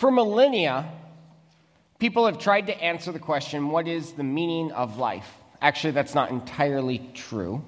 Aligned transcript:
For 0.00 0.10
millennia, 0.10 0.90
people 1.98 2.24
have 2.24 2.38
tried 2.38 2.68
to 2.68 2.82
answer 2.82 3.12
the 3.12 3.18
question 3.18 3.68
what 3.68 3.86
is 3.86 4.12
the 4.12 4.24
meaning 4.24 4.72
of 4.72 4.96
life? 4.96 5.30
Actually, 5.60 5.90
that's 5.90 6.14
not 6.14 6.30
entirely 6.30 7.10
true. 7.12 7.62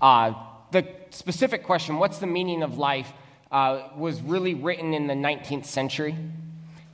Uh, 0.00 0.34
the 0.72 0.84
specific 1.10 1.62
question, 1.62 1.98
what's 2.00 2.18
the 2.18 2.26
meaning 2.26 2.64
of 2.64 2.78
life, 2.78 3.12
uh, 3.52 3.90
was 3.96 4.20
really 4.22 4.54
written 4.54 4.92
in 4.92 5.06
the 5.06 5.14
19th 5.14 5.66
century. 5.66 6.16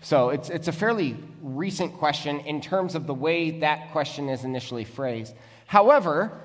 So 0.03 0.29
it's, 0.29 0.51
it's 0.51 0.69
a 0.69 0.73
fairly 0.73 1.17
recent 1.41 1.95
question 1.95 2.41
in 2.41 2.61
terms 2.61 2.95
of 2.95 3.07
the 3.07 3.15
way 3.15 3.61
that 3.61 3.93
question 3.93 4.29
is 4.29 4.45
initially 4.45 4.85
phrased. 4.85 5.33
However, 5.67 6.39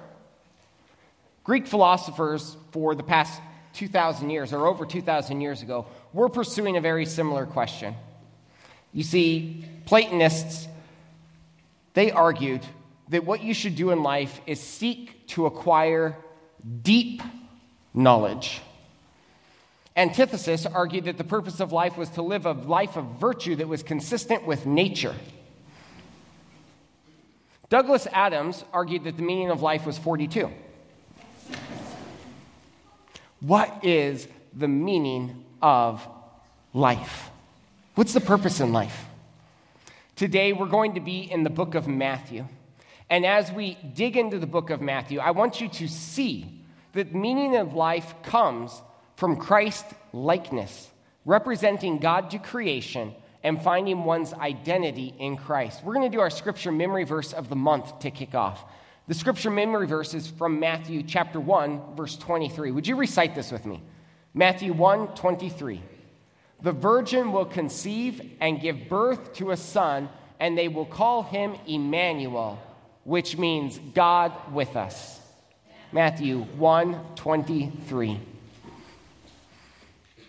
Greek 1.44 1.68
philosophers 1.68 2.56
for 2.72 2.96
the 2.96 3.04
past 3.04 3.42
2,000 3.74 4.30
years, 4.30 4.54
or 4.54 4.66
over 4.66 4.86
2,000 4.86 5.42
years 5.42 5.62
ago, 5.62 5.88
were 6.14 6.30
pursuing 6.30 6.78
a 6.78 6.82
very 6.82 7.06
similar 7.06 7.46
question. 7.46 7.94
You 8.94 9.04
see, 9.04 9.66
Platonists, 9.86 10.68
they 11.94 12.12
argued 12.12 12.62
that 13.10 13.26
what 13.26 13.44
you 13.44 13.54
should 13.54 13.76
do 13.76 13.92
in 13.92 14.02
life 14.02 14.40
is 14.48 14.60
seek 14.60 15.28
to 15.28 15.46
acquire 15.46 16.16
deep 16.82 17.22
knowledge. 17.94 18.62
Antisthenes 19.96 20.66
argued 20.66 21.06
that 21.06 21.18
the 21.18 21.24
purpose 21.24 21.60
of 21.60 21.72
life 21.72 21.98
was 21.98 22.10
to 22.12 22.22
live 22.22 22.46
a 22.46 22.54
life 22.54 22.96
of 22.96 23.06
virtue 23.20 23.56
that 23.58 23.68
was 23.68 23.84
consistent 23.84 24.46
with 24.46 24.66
nature. 24.66 25.14
Douglas 27.70 28.08
Adams 28.12 28.64
argued 28.72 29.04
that 29.04 29.18
the 29.18 29.24
meaning 29.24 29.50
of 29.50 29.62
life 29.62 29.86
was 29.86 29.98
42. 29.98 30.50
What 33.42 33.84
is 33.84 34.28
the 34.54 34.68
meaning 34.68 35.44
of 35.62 36.08
life? 36.74 37.30
What's 37.96 38.14
the 38.14 38.22
purpose 38.22 38.60
in 38.60 38.74
life? 38.74 39.06
Today, 40.16 40.52
we're 40.52 40.66
going 40.66 40.96
to 40.96 41.00
be 41.00 41.20
in 41.20 41.44
the 41.44 41.52
book 41.52 41.76
of 41.76 41.88
Matthew. 41.88 42.48
And 43.08 43.24
as 43.24 43.52
we 43.52 43.78
dig 43.94 44.18
into 44.18 44.40
the 44.40 44.48
book 44.48 44.72
of 44.72 44.82
Matthew, 44.82 45.20
I 45.20 45.30
want 45.30 45.62
you 45.62 45.70
to 45.70 45.88
see 45.88 46.64
that 46.94 47.14
meaning 47.14 47.56
of 47.56 47.76
life 47.76 48.16
comes 48.24 48.82
from 49.16 49.38
Christ 49.38 49.86
likeness, 50.12 50.90
representing 51.24 52.00
God 52.00 52.32
to 52.32 52.40
creation 52.40 53.14
and 53.44 53.62
finding 53.62 54.06
one's 54.06 54.34
identity 54.34 55.14
in 55.20 55.38
Christ. 55.38 55.84
We're 55.84 55.94
going 55.94 56.10
to 56.10 56.16
do 56.16 56.22
our 56.22 56.32
scripture 56.32 56.72
memory 56.72 57.04
verse 57.04 57.32
of 57.32 57.48
the 57.48 57.56
month 57.56 58.00
to 58.00 58.10
kick 58.10 58.34
off. 58.34 58.64
The 59.08 59.14
scripture 59.14 59.52
memory 59.52 59.86
verse 59.86 60.16
is 60.16 60.28
from 60.28 60.60
Matthew 60.60 61.04
chapter 61.04 61.40
1, 61.40 61.96
verse 61.96 62.18
23. 62.18 62.72
Would 62.72 62.88
you 62.88 62.96
recite 62.96 63.36
this 63.36 63.52
with 63.52 63.68
me? 63.68 63.84
Matthew 64.34 64.74
1 64.74 65.10
23. 65.10 65.82
The 66.64 66.72
virgin 66.72 67.34
will 67.34 67.46
conceive 67.46 68.36
and 68.40 68.60
give 68.60 68.88
birth 68.88 69.34
to 69.34 69.52
a 69.52 69.58
son, 69.58 70.10
and 70.40 70.58
they 70.58 70.70
will 70.70 70.86
call 70.86 71.22
him 71.22 71.56
Emmanuel, 71.68 72.58
which 73.04 73.38
means 73.38 73.80
God 73.94 74.32
with 74.54 74.78
us. 74.78 75.20
Matthew 75.92 76.40
1 76.40 77.00
23. 77.16 78.20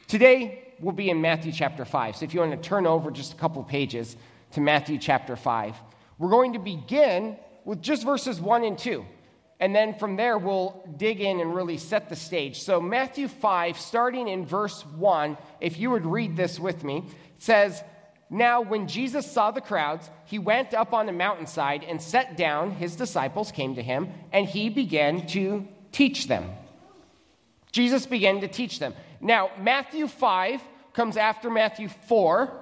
Today, 0.08 0.72
we'll 0.80 0.92
be 0.92 1.08
in 1.08 1.20
Matthew 1.20 1.52
chapter 1.52 1.84
5. 1.84 2.16
So 2.16 2.24
if 2.24 2.34
you 2.34 2.40
want 2.40 2.50
to 2.50 2.68
turn 2.68 2.84
over 2.84 3.12
just 3.12 3.32
a 3.32 3.36
couple 3.36 3.62
pages 3.62 4.16
to 4.52 4.60
Matthew 4.60 4.98
chapter 4.98 5.36
5, 5.36 5.76
we're 6.18 6.30
going 6.30 6.52
to 6.54 6.58
begin 6.58 7.36
with 7.64 7.80
just 7.80 8.04
verses 8.04 8.40
1 8.40 8.64
and 8.64 8.76
2. 8.76 9.04
And 9.60 9.74
then 9.74 9.94
from 9.94 10.16
there, 10.16 10.36
we'll 10.36 10.82
dig 10.96 11.20
in 11.20 11.40
and 11.40 11.54
really 11.54 11.78
set 11.78 12.08
the 12.08 12.16
stage. 12.16 12.60
So, 12.62 12.80
Matthew 12.80 13.28
5, 13.28 13.78
starting 13.78 14.28
in 14.28 14.44
verse 14.44 14.84
1, 14.84 15.36
if 15.60 15.78
you 15.78 15.90
would 15.90 16.04
read 16.04 16.36
this 16.36 16.58
with 16.58 16.82
me, 16.82 17.04
says, 17.38 17.82
Now, 18.28 18.62
when 18.62 18.88
Jesus 18.88 19.30
saw 19.30 19.52
the 19.52 19.60
crowds, 19.60 20.10
he 20.24 20.40
went 20.40 20.74
up 20.74 20.92
on 20.92 21.08
a 21.08 21.12
mountainside 21.12 21.84
and 21.84 22.02
sat 22.02 22.36
down. 22.36 22.72
His 22.72 22.96
disciples 22.96 23.52
came 23.52 23.76
to 23.76 23.82
him, 23.82 24.08
and 24.32 24.46
he 24.46 24.70
began 24.70 25.26
to 25.28 25.68
teach 25.92 26.26
them. 26.26 26.50
Jesus 27.70 28.06
began 28.06 28.40
to 28.40 28.48
teach 28.48 28.80
them. 28.80 28.94
Now, 29.20 29.50
Matthew 29.58 30.08
5 30.08 30.62
comes 30.92 31.16
after 31.16 31.48
Matthew 31.48 31.88
4. 31.88 32.52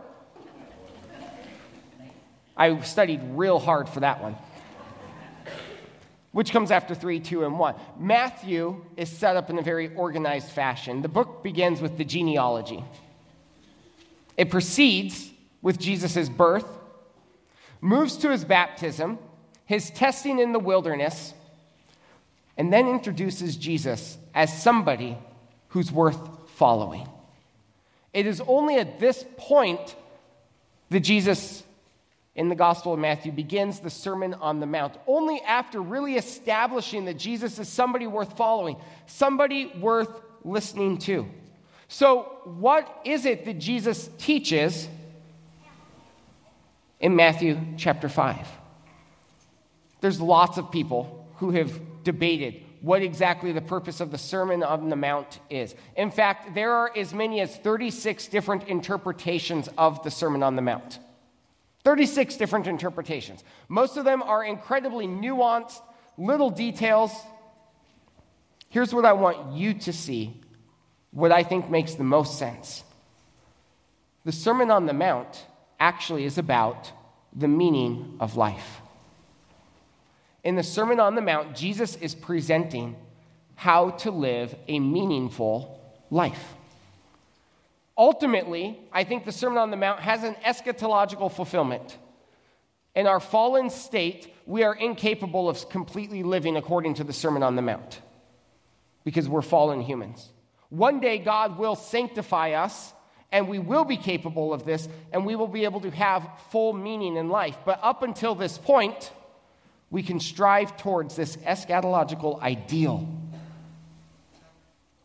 I 2.54 2.80
studied 2.80 3.20
real 3.30 3.58
hard 3.58 3.88
for 3.88 4.00
that 4.00 4.22
one 4.22 4.36
which 6.32 6.50
comes 6.50 6.70
after 6.70 6.94
3, 6.94 7.20
2, 7.20 7.44
and 7.44 7.58
1. 7.58 7.74
Matthew 7.98 8.84
is 8.96 9.10
set 9.10 9.36
up 9.36 9.50
in 9.50 9.58
a 9.58 9.62
very 9.62 9.94
organized 9.94 10.50
fashion. 10.50 11.02
The 11.02 11.08
book 11.08 11.42
begins 11.42 11.80
with 11.80 11.98
the 11.98 12.04
genealogy, 12.04 12.84
it 14.36 14.50
proceeds 14.50 15.30
with 15.60 15.78
Jesus' 15.78 16.28
birth, 16.28 16.66
moves 17.80 18.16
to 18.16 18.30
his 18.30 18.44
baptism, 18.44 19.18
his 19.64 19.90
testing 19.90 20.38
in 20.38 20.52
the 20.52 20.58
wilderness, 20.58 21.34
and 22.56 22.72
then 22.72 22.88
introduces 22.88 23.56
Jesus 23.56 24.18
as 24.34 24.62
somebody 24.62 25.16
who's 25.68 25.92
worth 25.92 26.18
following. 26.50 27.08
It 28.12 28.26
is 28.26 28.42
only 28.46 28.76
at 28.76 29.00
this 29.00 29.24
point 29.36 29.96
that 30.90 31.00
Jesus 31.00 31.62
in 32.34 32.48
the 32.48 32.54
Gospel 32.54 32.94
of 32.94 32.98
Matthew 32.98 33.30
begins 33.30 33.80
the 33.80 33.90
Sermon 33.90 34.34
on 34.34 34.60
the 34.60 34.66
Mount, 34.66 34.94
only 35.06 35.40
after 35.42 35.80
really 35.80 36.16
establishing 36.16 37.04
that 37.04 37.18
Jesus 37.18 37.58
is 37.58 37.68
somebody 37.68 38.06
worth 38.06 38.36
following, 38.36 38.76
somebody 39.06 39.66
worth 39.78 40.08
listening 40.42 40.98
to. 40.98 41.26
So, 41.88 42.38
what 42.44 43.02
is 43.04 43.26
it 43.26 43.44
that 43.44 43.58
Jesus 43.58 44.08
teaches 44.16 44.88
in 47.00 47.14
Matthew 47.14 47.58
chapter 47.76 48.08
5? 48.08 48.48
There's 50.00 50.20
lots 50.20 50.56
of 50.56 50.70
people 50.70 51.28
who 51.36 51.50
have 51.50 51.80
debated 52.02 52.62
what 52.80 53.02
exactly 53.02 53.52
the 53.52 53.60
purpose 53.60 54.00
of 54.00 54.10
the 54.10 54.18
Sermon 54.18 54.62
on 54.62 54.88
the 54.88 54.96
Mount 54.96 55.38
is. 55.50 55.74
In 55.96 56.10
fact, 56.10 56.54
there 56.54 56.72
are 56.72 56.90
as 56.96 57.14
many 57.14 57.40
as 57.40 57.54
36 57.56 58.26
different 58.28 58.68
interpretations 58.68 59.68
of 59.78 60.02
the 60.02 60.10
Sermon 60.10 60.42
on 60.42 60.56
the 60.56 60.62
Mount. 60.62 60.98
36 61.84 62.36
different 62.36 62.66
interpretations. 62.66 63.42
Most 63.68 63.96
of 63.96 64.04
them 64.04 64.22
are 64.22 64.44
incredibly 64.44 65.06
nuanced, 65.06 65.80
little 66.16 66.50
details. 66.50 67.12
Here's 68.68 68.94
what 68.94 69.04
I 69.04 69.12
want 69.12 69.52
you 69.52 69.74
to 69.74 69.92
see, 69.92 70.40
what 71.10 71.32
I 71.32 71.42
think 71.42 71.70
makes 71.70 71.94
the 71.94 72.04
most 72.04 72.38
sense. 72.38 72.84
The 74.24 74.32
Sermon 74.32 74.70
on 74.70 74.86
the 74.86 74.92
Mount 74.92 75.46
actually 75.80 76.24
is 76.24 76.38
about 76.38 76.92
the 77.34 77.48
meaning 77.48 78.16
of 78.20 78.36
life. 78.36 78.80
In 80.44 80.54
the 80.54 80.62
Sermon 80.62 81.00
on 81.00 81.14
the 81.14 81.20
Mount, 81.20 81.56
Jesus 81.56 81.96
is 81.96 82.14
presenting 82.14 82.96
how 83.54 83.90
to 83.90 84.10
live 84.10 84.54
a 84.68 84.78
meaningful 84.78 85.80
life. 86.10 86.54
Ultimately, 88.02 88.80
I 88.92 89.04
think 89.04 89.24
the 89.24 89.30
Sermon 89.30 89.58
on 89.58 89.70
the 89.70 89.76
Mount 89.76 90.00
has 90.00 90.24
an 90.24 90.34
eschatological 90.44 91.30
fulfillment. 91.30 91.96
In 92.96 93.06
our 93.06 93.20
fallen 93.20 93.70
state, 93.70 94.34
we 94.44 94.64
are 94.64 94.74
incapable 94.74 95.48
of 95.48 95.68
completely 95.68 96.24
living 96.24 96.56
according 96.56 96.94
to 96.94 97.04
the 97.04 97.12
Sermon 97.12 97.44
on 97.44 97.54
the 97.54 97.62
Mount 97.62 98.02
because 99.04 99.28
we're 99.28 99.40
fallen 99.40 99.80
humans. 99.80 100.30
One 100.68 100.98
day, 100.98 101.18
God 101.18 101.58
will 101.58 101.76
sanctify 101.76 102.54
us, 102.54 102.92
and 103.30 103.46
we 103.46 103.60
will 103.60 103.84
be 103.84 103.96
capable 103.96 104.52
of 104.52 104.64
this, 104.64 104.88
and 105.12 105.24
we 105.24 105.36
will 105.36 105.46
be 105.46 105.62
able 105.62 105.82
to 105.82 105.90
have 105.92 106.28
full 106.50 106.72
meaning 106.72 107.14
in 107.14 107.28
life. 107.28 107.56
But 107.64 107.78
up 107.84 108.02
until 108.02 108.34
this 108.34 108.58
point, 108.58 109.12
we 109.90 110.02
can 110.02 110.18
strive 110.18 110.76
towards 110.76 111.14
this 111.14 111.36
eschatological 111.36 112.40
ideal. 112.40 113.06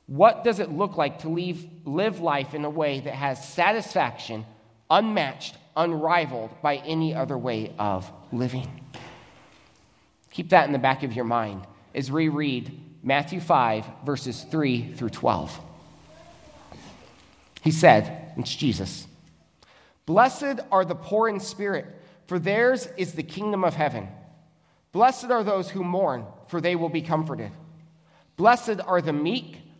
What 0.07 0.45
does 0.45 0.59
it 0.59 0.71
look 0.71 0.95
like 0.95 1.19
to 1.19 1.29
leave, 1.29 1.65
live 1.85 2.21
life 2.21 2.53
in 2.53 2.63
a 2.63 2.69
way 2.69 3.01
that 3.01 3.13
has 3.13 3.45
satisfaction, 3.45 4.45
unmatched, 4.89 5.57
unrivaled 5.75 6.49
by 6.61 6.77
any 6.77 7.13
other 7.13 7.37
way 7.37 7.73
of 7.77 8.09
living? 8.31 8.85
Keep 10.31 10.49
that 10.49 10.65
in 10.65 10.71
the 10.71 10.79
back 10.79 11.03
of 11.03 11.13
your 11.13 11.25
mind 11.25 11.67
as 11.93 12.11
we 12.11 12.29
read 12.29 12.79
Matthew 13.03 13.41
5, 13.41 13.85
verses 14.05 14.45
3 14.49 14.93
through 14.93 15.09
12. 15.09 15.59
He 17.61 17.71
said, 17.71 18.31
It's 18.37 18.55
Jesus, 18.55 19.07
Blessed 20.05 20.61
are 20.71 20.85
the 20.85 20.95
poor 20.95 21.27
in 21.27 21.41
spirit, 21.41 21.85
for 22.27 22.39
theirs 22.39 22.87
is 22.95 23.13
the 23.13 23.23
kingdom 23.23 23.65
of 23.65 23.73
heaven. 23.73 24.07
Blessed 24.93 25.25
are 25.25 25.43
those 25.43 25.69
who 25.69 25.83
mourn, 25.83 26.25
for 26.47 26.61
they 26.61 26.77
will 26.77 26.89
be 26.89 27.01
comforted. 27.01 27.51
Blessed 28.37 28.79
are 28.85 29.01
the 29.01 29.11
meek 29.11 29.66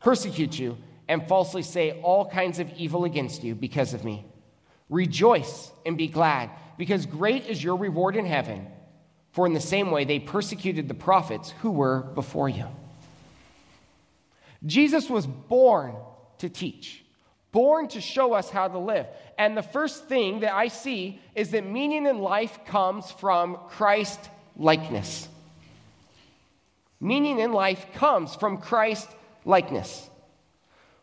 persecute 0.00 0.58
you, 0.58 0.76
and 1.08 1.26
falsely 1.26 1.62
say 1.62 2.00
all 2.02 2.28
kinds 2.28 2.58
of 2.58 2.70
evil 2.76 3.04
against 3.04 3.42
you 3.42 3.54
because 3.54 3.94
of 3.94 4.04
me. 4.04 4.24
Rejoice 4.88 5.70
and 5.84 5.96
be 5.96 6.08
glad, 6.08 6.50
because 6.78 7.06
great 7.06 7.46
is 7.46 7.62
your 7.62 7.76
reward 7.76 8.16
in 8.16 8.26
heaven. 8.26 8.66
For 9.32 9.46
in 9.46 9.52
the 9.52 9.60
same 9.60 9.90
way 9.90 10.04
they 10.04 10.18
persecuted 10.18 10.88
the 10.88 10.94
prophets 10.94 11.52
who 11.62 11.70
were 11.70 12.00
before 12.00 12.48
you. 12.48 12.66
Jesus 14.66 15.08
was 15.08 15.26
born 15.26 15.94
to 16.38 16.48
teach 16.48 17.04
born 17.52 17.88
to 17.88 18.00
show 18.00 18.32
us 18.32 18.50
how 18.50 18.68
to 18.68 18.78
live. 18.78 19.06
And 19.38 19.56
the 19.56 19.62
first 19.62 20.06
thing 20.06 20.40
that 20.40 20.54
I 20.54 20.68
see 20.68 21.20
is 21.34 21.50
that 21.50 21.66
meaning 21.66 22.06
in 22.06 22.18
life 22.18 22.64
comes 22.66 23.10
from 23.10 23.58
Christ 23.68 24.20
likeness. 24.56 25.28
Meaning 27.00 27.38
in 27.38 27.52
life 27.52 27.86
comes 27.94 28.34
from 28.34 28.58
Christ 28.58 29.08
likeness. 29.44 30.08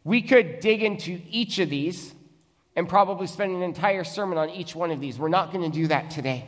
We 0.03 0.21
could 0.21 0.59
dig 0.59 0.83
into 0.83 1.21
each 1.29 1.59
of 1.59 1.69
these 1.69 2.13
and 2.75 2.87
probably 2.87 3.27
spend 3.27 3.55
an 3.55 3.63
entire 3.63 4.03
sermon 4.03 4.37
on 4.37 4.49
each 4.49 4.75
one 4.75 4.91
of 4.91 5.01
these. 5.01 5.17
We're 5.17 5.29
not 5.29 5.51
going 5.51 5.69
to 5.69 5.75
do 5.75 5.87
that 5.87 6.11
today. 6.11 6.47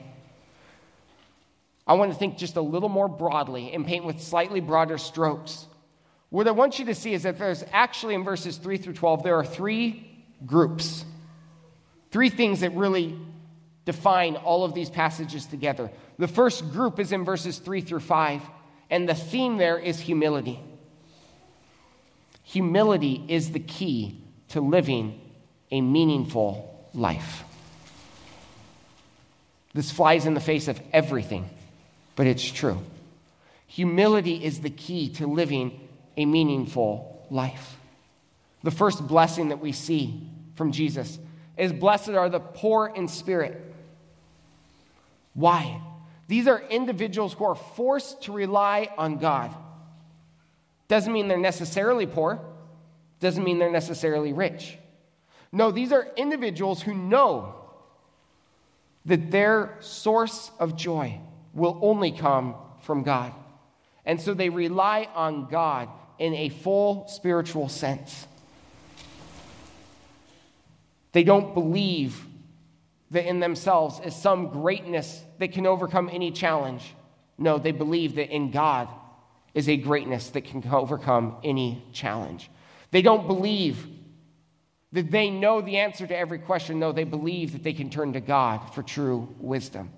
I 1.86 1.94
want 1.94 2.12
to 2.12 2.18
think 2.18 2.38
just 2.38 2.56
a 2.56 2.62
little 2.62 2.88
more 2.88 3.08
broadly 3.08 3.74
and 3.74 3.86
paint 3.86 4.06
with 4.06 4.22
slightly 4.22 4.60
broader 4.60 5.00
strokes. 5.00 5.66
What 6.30 6.48
I 6.48 6.52
want 6.52 6.78
you 6.78 6.86
to 6.86 6.96
see 6.96 7.14
is 7.14 7.24
that 7.24 7.40
there's 7.40 7.64
actually 7.72 8.14
in 8.14 8.24
verses 8.24 8.58
3 8.58 8.78
through 8.78 8.94
12, 8.94 9.24
there 9.24 9.36
are 9.36 9.46
three 9.46 10.24
groups. 10.46 11.04
Three 12.12 12.30
things 12.30 12.60
that 12.60 12.76
really 12.76 13.18
define 13.86 14.36
all 14.36 14.64
of 14.64 14.76
these 14.76 14.92
passages 14.92 15.48
together. 15.48 15.90
The 16.20 16.28
first 16.28 16.72
group 16.72 17.00
is 17.00 17.12
in 17.12 17.26
verses 17.26 17.58
3 17.58 17.82
through 17.82 18.02
5, 18.02 18.42
and 18.92 19.10
the 19.10 19.16
theme 19.16 19.58
there 19.58 19.80
is 19.80 20.00
humility. 20.00 20.60
Humility 22.50 23.24
is 23.28 23.52
the 23.52 23.60
key 23.60 24.20
to 24.48 24.60
living 24.60 25.22
a 25.70 25.82
meaningful 25.82 26.90
life. 26.96 27.44
This 29.76 29.92
flies 29.92 30.26
in 30.26 30.34
the 30.34 30.40
face 30.40 30.68
of 30.68 30.82
everything, 30.92 31.48
but 32.16 32.26
it's 32.26 32.44
true. 32.44 32.80
Humility 33.68 34.44
is 34.44 34.62
the 34.62 34.72
key 34.72 35.10
to 35.10 35.28
living 35.28 35.80
a 36.18 36.26
meaningful 36.26 37.24
life. 37.30 37.78
The 38.64 38.72
first 38.72 39.08
blessing 39.08 39.50
that 39.50 39.60
we 39.60 39.72
see 39.72 40.28
from 40.56 40.72
Jesus 40.72 41.20
is 41.56 41.72
blessed 41.72 42.10
are 42.10 42.30
the 42.30 42.40
poor 42.40 42.88
in 42.88 43.08
spirit. 43.08 43.64
Why? 45.36 45.80
These 46.28 46.48
are 46.48 46.60
individuals 46.60 47.34
who 47.34 47.46
are 47.46 47.54
forced 47.54 48.24
to 48.24 48.32
rely 48.32 48.90
on 48.98 49.20
God. 49.20 49.56
Doesn't 50.90 51.14
mean 51.14 51.28
they're 51.30 51.38
necessarily 51.38 52.08
poor, 52.08 52.42
doesn't 53.22 53.44
mean 53.44 53.60
they're 53.60 53.72
necessarily 53.72 54.34
rich. 54.34 54.78
No, 55.52 55.72
these 55.72 55.94
are 55.94 56.08
individuals 56.18 56.82
who 56.82 56.94
know 56.94 57.56
that 59.06 59.32
their 59.32 59.78
source 59.80 60.52
of 60.60 60.76
joy 60.76 61.20
will 61.54 61.80
only 61.82 62.12
come 62.12 62.56
from 62.82 63.04
God. 63.04 63.34
And 64.06 64.20
so 64.20 64.34
they 64.34 64.50
rely 64.50 65.08
on 65.14 65.48
God 65.48 65.90
in 66.18 66.34
a 66.34 66.50
full 66.50 67.08
spiritual 67.08 67.70
sense. 67.70 68.28
They 71.12 71.24
don't 71.24 71.54
believe 71.54 72.26
that 73.12 73.28
in 73.28 73.40
themselves 73.40 74.00
is 74.04 74.16
some 74.16 74.50
greatness 74.50 75.24
that 75.38 75.52
can 75.52 75.66
overcome 75.66 76.10
any 76.12 76.32
challenge. 76.32 76.96
No, 77.38 77.58
they 77.58 77.72
believe 77.72 78.16
that 78.16 78.34
in 78.34 78.52
God 78.52 78.88
is 79.60 79.70
a 79.70 79.78
greatness 79.78 80.30
that 80.30 80.42
can 80.42 80.68
overcome 80.72 81.36
any 81.44 81.84
challenge. 81.94 82.50
They 82.92 83.02
don't 83.02 83.28
believe 83.28 83.86
that 84.92 85.12
they 85.12 85.30
know 85.30 85.62
the 85.62 85.78
answer 85.78 86.08
to 86.08 86.18
every 86.18 86.40
question. 86.40 86.80
though 86.80 86.92
they 86.92 87.04
believe 87.04 87.54
that 87.54 87.64
they 87.64 87.74
can 87.74 87.90
turn 87.92 88.14
to 88.14 88.20
God 88.22 88.74
for 88.74 88.82
true 88.82 89.34
wisdom. 89.38 89.92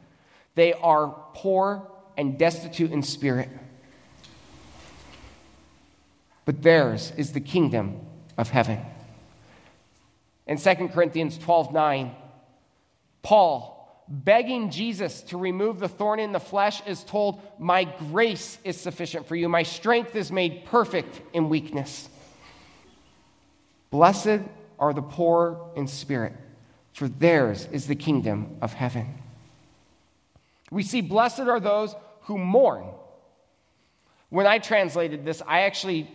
They 0.55 0.73
are 0.73 1.15
poor 1.33 1.89
and 2.17 2.37
destitute 2.37 2.91
in 2.91 3.01
spirit 3.01 3.49
but 6.45 6.61
theirs 6.63 7.13
is 7.17 7.33
the 7.33 7.39
kingdom 7.39 7.99
of 8.37 8.49
heaven. 8.49 8.79
In 10.47 10.57
2 10.57 10.89
Corinthians 10.89 11.37
12 11.37 11.71
9, 11.71 12.11
Paul, 13.23 13.80
begging 14.11 14.69
Jesus 14.69 15.21
to 15.23 15.37
remove 15.37 15.79
the 15.79 15.87
thorn 15.87 16.19
in 16.19 16.33
the 16.33 16.39
flesh, 16.39 16.81
is 16.85 17.03
told, 17.03 17.41
My 17.57 17.85
grace 17.85 18.57
is 18.63 18.79
sufficient 18.79 19.27
for 19.27 19.35
you. 19.35 19.47
My 19.47 19.63
strength 19.63 20.15
is 20.15 20.31
made 20.31 20.65
perfect 20.65 21.21
in 21.33 21.49
weakness. 21.49 22.09
Blessed 23.89 24.41
are 24.77 24.93
the 24.93 25.01
poor 25.01 25.71
in 25.75 25.87
spirit, 25.87 26.33
for 26.93 27.07
theirs 27.07 27.67
is 27.71 27.87
the 27.87 27.95
kingdom 27.95 28.57
of 28.61 28.73
heaven. 28.73 29.15
We 30.71 30.83
see, 30.83 31.01
Blessed 31.01 31.41
are 31.41 31.59
those 31.59 31.95
who 32.21 32.37
mourn. 32.37 32.85
When 34.29 34.47
I 34.47 34.59
translated 34.59 35.25
this, 35.25 35.41
I 35.45 35.61
actually 35.61 36.09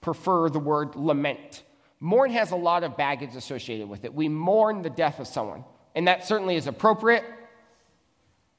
prefer 0.00 0.48
the 0.50 0.58
word 0.58 0.96
lament. 0.96 1.62
Mourn 2.00 2.30
has 2.32 2.50
a 2.50 2.56
lot 2.56 2.84
of 2.84 2.96
baggage 2.96 3.34
associated 3.34 3.88
with 3.88 4.04
it. 4.04 4.14
We 4.14 4.28
mourn 4.28 4.82
the 4.82 4.90
death 4.90 5.20
of 5.20 5.26
someone, 5.26 5.64
and 5.94 6.08
that 6.08 6.26
certainly 6.26 6.56
is 6.56 6.66
appropriate. 6.66 7.24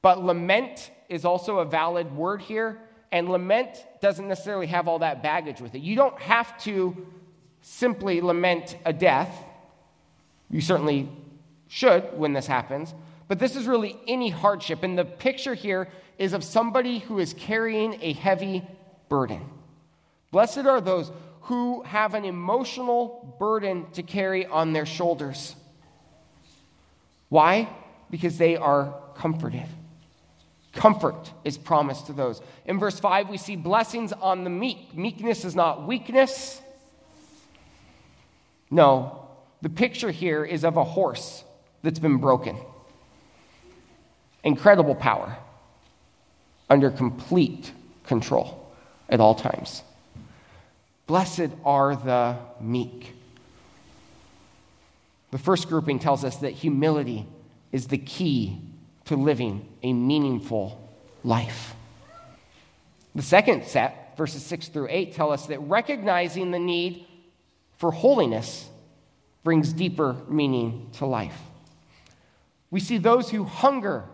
But 0.02 0.22
lament 0.22 0.90
is 1.08 1.24
also 1.24 1.58
a 1.58 1.64
valid 1.64 2.14
word 2.14 2.40
here, 2.40 2.78
and 3.12 3.28
lament 3.28 3.84
doesn't 4.00 4.28
necessarily 4.28 4.66
have 4.66 4.88
all 4.88 5.00
that 5.00 5.22
baggage 5.22 5.60
with 5.60 5.74
it. 5.74 5.80
You 5.80 5.96
don't 5.96 6.18
have 6.20 6.56
to 6.64 7.06
simply 7.60 8.20
lament 8.20 8.76
a 8.84 8.92
death. 8.92 9.44
You 10.50 10.60
certainly 10.60 11.08
should 11.68 12.16
when 12.16 12.32
this 12.32 12.46
happens, 12.46 12.94
but 13.28 13.38
this 13.38 13.56
is 13.56 13.66
really 13.66 13.98
any 14.06 14.30
hardship. 14.30 14.82
And 14.82 14.96
the 14.96 15.04
picture 15.04 15.54
here 15.54 15.88
is 16.18 16.32
of 16.32 16.44
somebody 16.44 17.00
who 17.00 17.18
is 17.18 17.34
carrying 17.34 17.98
a 18.00 18.12
heavy 18.12 18.64
burden. 19.08 19.44
Blessed 20.30 20.58
are 20.58 20.80
those 20.80 21.10
who 21.42 21.82
have 21.82 22.14
an 22.14 22.24
emotional 22.24 23.36
burden 23.38 23.86
to 23.92 24.02
carry 24.02 24.46
on 24.46 24.72
their 24.72 24.86
shoulders. 24.86 25.54
Why? 27.28 27.68
Because 28.10 28.38
they 28.38 28.56
are 28.56 28.94
comforted. 29.16 29.66
Comfort 30.72 31.32
is 31.44 31.56
promised 31.56 32.06
to 32.06 32.12
those. 32.12 32.40
In 32.66 32.78
verse 32.78 33.00
5, 33.00 33.28
we 33.28 33.38
see 33.38 33.56
blessings 33.56 34.12
on 34.12 34.44
the 34.44 34.50
meek. 34.50 34.94
Meekness 34.94 35.44
is 35.44 35.54
not 35.54 35.86
weakness. 35.86 36.60
No, 38.70 39.26
the 39.62 39.70
picture 39.70 40.10
here 40.10 40.44
is 40.44 40.64
of 40.64 40.76
a 40.76 40.84
horse 40.84 41.44
that's 41.82 41.98
been 41.98 42.18
broken. 42.18 42.56
Incredible 44.44 44.94
power 44.94 45.36
under 46.68 46.90
complete 46.90 47.72
control 48.04 48.70
at 49.08 49.18
all 49.20 49.34
times. 49.34 49.82
Blessed 51.06 51.50
are 51.64 51.96
the 51.96 52.36
meek. 52.60 53.15
The 55.36 55.42
first 55.42 55.68
grouping 55.68 55.98
tells 55.98 56.24
us 56.24 56.36
that 56.36 56.52
humility 56.52 57.26
is 57.70 57.88
the 57.88 57.98
key 57.98 58.58
to 59.04 59.16
living 59.16 59.68
a 59.82 59.92
meaningful 59.92 60.96
life. 61.22 61.74
The 63.14 63.20
second 63.20 63.66
set, 63.66 64.16
verses 64.16 64.42
6 64.46 64.68
through 64.68 64.86
8, 64.88 65.12
tell 65.12 65.30
us 65.30 65.44
that 65.48 65.58
recognizing 65.58 66.52
the 66.52 66.58
need 66.58 67.04
for 67.76 67.90
holiness 67.90 68.66
brings 69.44 69.74
deeper 69.74 70.16
meaning 70.26 70.88
to 70.94 71.04
life. 71.04 71.38
We 72.70 72.80
see 72.80 72.96
those 72.96 73.28
who 73.28 73.44
hunger 73.44 74.04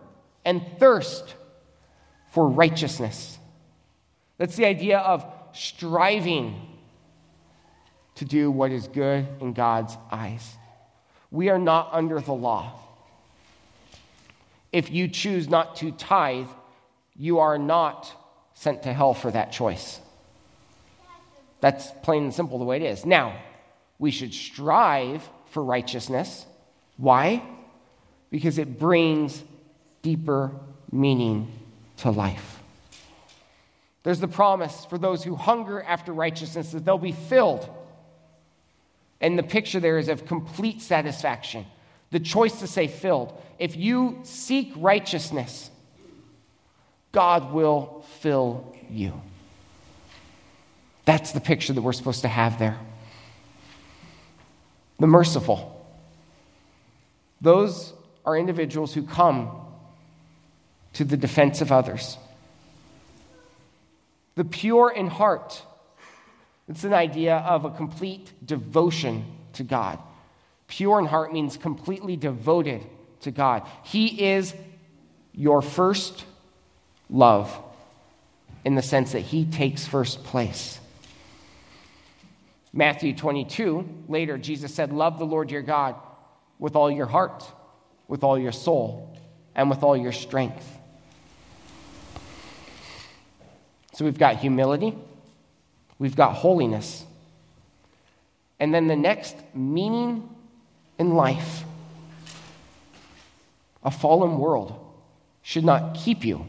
and 0.43 0.61
thirst 0.77 1.35
for 2.31 2.49
righteousness. 2.49 3.39
That's 4.37 4.57
the 4.57 4.65
idea 4.65 4.97
of 4.97 5.25
striving 5.53 6.67
to 8.15 8.25
do 8.25 8.51
what 8.51 8.71
is 8.73 8.89
good 8.89 9.25
in 9.39 9.53
God's 9.53 9.95
eyes. 10.11 10.57
We 11.33 11.49
are 11.49 11.57
not 11.57 11.89
under 11.91 12.21
the 12.21 12.31
law. 12.31 12.71
If 14.71 14.91
you 14.91 15.07
choose 15.07 15.49
not 15.49 15.75
to 15.77 15.91
tithe, 15.91 16.47
you 17.15 17.39
are 17.39 17.57
not 17.57 18.13
sent 18.53 18.83
to 18.83 18.93
hell 18.93 19.15
for 19.15 19.31
that 19.31 19.51
choice. 19.51 19.99
That's 21.59 21.89
plain 22.03 22.25
and 22.25 22.33
simple 22.33 22.59
the 22.59 22.65
way 22.65 22.77
it 22.77 22.83
is. 22.83 23.03
Now, 23.03 23.35
we 23.97 24.11
should 24.11 24.31
strive 24.31 25.27
for 25.47 25.63
righteousness. 25.63 26.45
Why? 26.97 27.41
Because 28.29 28.59
it 28.59 28.77
brings 28.77 29.43
deeper 30.03 30.51
meaning 30.91 31.51
to 31.97 32.11
life. 32.11 32.59
There's 34.03 34.19
the 34.19 34.27
promise 34.27 34.85
for 34.85 34.99
those 34.99 35.23
who 35.23 35.35
hunger 35.35 35.81
after 35.81 36.13
righteousness 36.13 36.73
that 36.73 36.85
they'll 36.85 36.99
be 36.99 37.11
filled 37.11 37.67
and 39.23 39.39
the 39.39 39.43
picture 39.43 39.79
there 39.79 39.97
is 39.97 40.09
of 40.09 40.27
complete 40.27 40.81
satisfaction. 40.81 41.65
the 42.11 42.19
choice 42.19 42.59
to 42.59 42.67
say 42.67 42.85
filled. 42.85 43.33
If 43.57 43.75
you 43.75 44.19
seek 44.21 44.71
righteousness, 44.75 45.71
God 47.11 47.51
will 47.51 48.05
fill 48.19 48.75
you. 48.87 49.19
That's 51.05 51.31
the 51.31 51.41
picture 51.41 51.73
that 51.73 51.81
we're 51.81 51.93
supposed 51.93 52.21
to 52.21 52.27
have 52.27 52.59
there. 52.59 52.77
The 54.99 55.07
merciful. 55.07 55.83
Those 57.41 57.93
are 58.25 58.37
individuals 58.37 58.93
who 58.93 59.01
come 59.01 59.49
to 60.93 61.03
the 61.03 61.17
defense 61.17 61.61
of 61.61 61.71
others. 61.71 62.19
The 64.35 64.45
pure 64.45 64.91
in 64.91 65.07
heart. 65.07 65.63
It's 66.67 66.83
an 66.83 66.93
idea 66.93 67.37
of 67.37 67.65
a 67.65 67.71
complete 67.71 68.31
devotion 68.45 69.25
to 69.53 69.63
God. 69.63 69.99
Pure 70.67 70.99
in 70.99 71.05
heart 71.05 71.33
means 71.33 71.57
completely 71.57 72.15
devoted 72.15 72.81
to 73.21 73.31
God. 73.31 73.67
He 73.83 74.31
is 74.31 74.53
your 75.33 75.61
first 75.61 76.25
love 77.09 77.55
in 78.63 78.75
the 78.75 78.81
sense 78.81 79.11
that 79.11 79.21
He 79.21 79.45
takes 79.45 79.85
first 79.85 80.23
place. 80.23 80.79
Matthew 82.71 83.15
22, 83.15 84.05
later, 84.07 84.37
Jesus 84.37 84.73
said, 84.73 84.91
Love 84.91 85.19
the 85.19 85.25
Lord 85.25 85.51
your 85.51 85.61
God 85.61 85.95
with 86.57 86.75
all 86.75 86.89
your 86.89 87.05
heart, 87.05 87.43
with 88.07 88.23
all 88.23 88.39
your 88.39 88.51
soul, 88.51 89.15
and 89.53 89.69
with 89.69 89.83
all 89.83 89.95
your 89.95 90.11
strength. 90.11 90.67
So 93.93 94.05
we've 94.05 94.17
got 94.17 94.37
humility, 94.37 94.97
we've 95.99 96.15
got 96.15 96.33
holiness. 96.33 97.05
And 98.59 98.73
then 98.73 98.87
the 98.87 98.95
next 98.95 99.35
meaning 99.53 100.29
in 100.97 101.15
life. 101.15 101.63
A 103.83 103.91
fallen 103.91 104.37
world 104.37 104.79
should 105.41 105.65
not 105.65 105.95
keep 105.95 106.23
you 106.23 106.45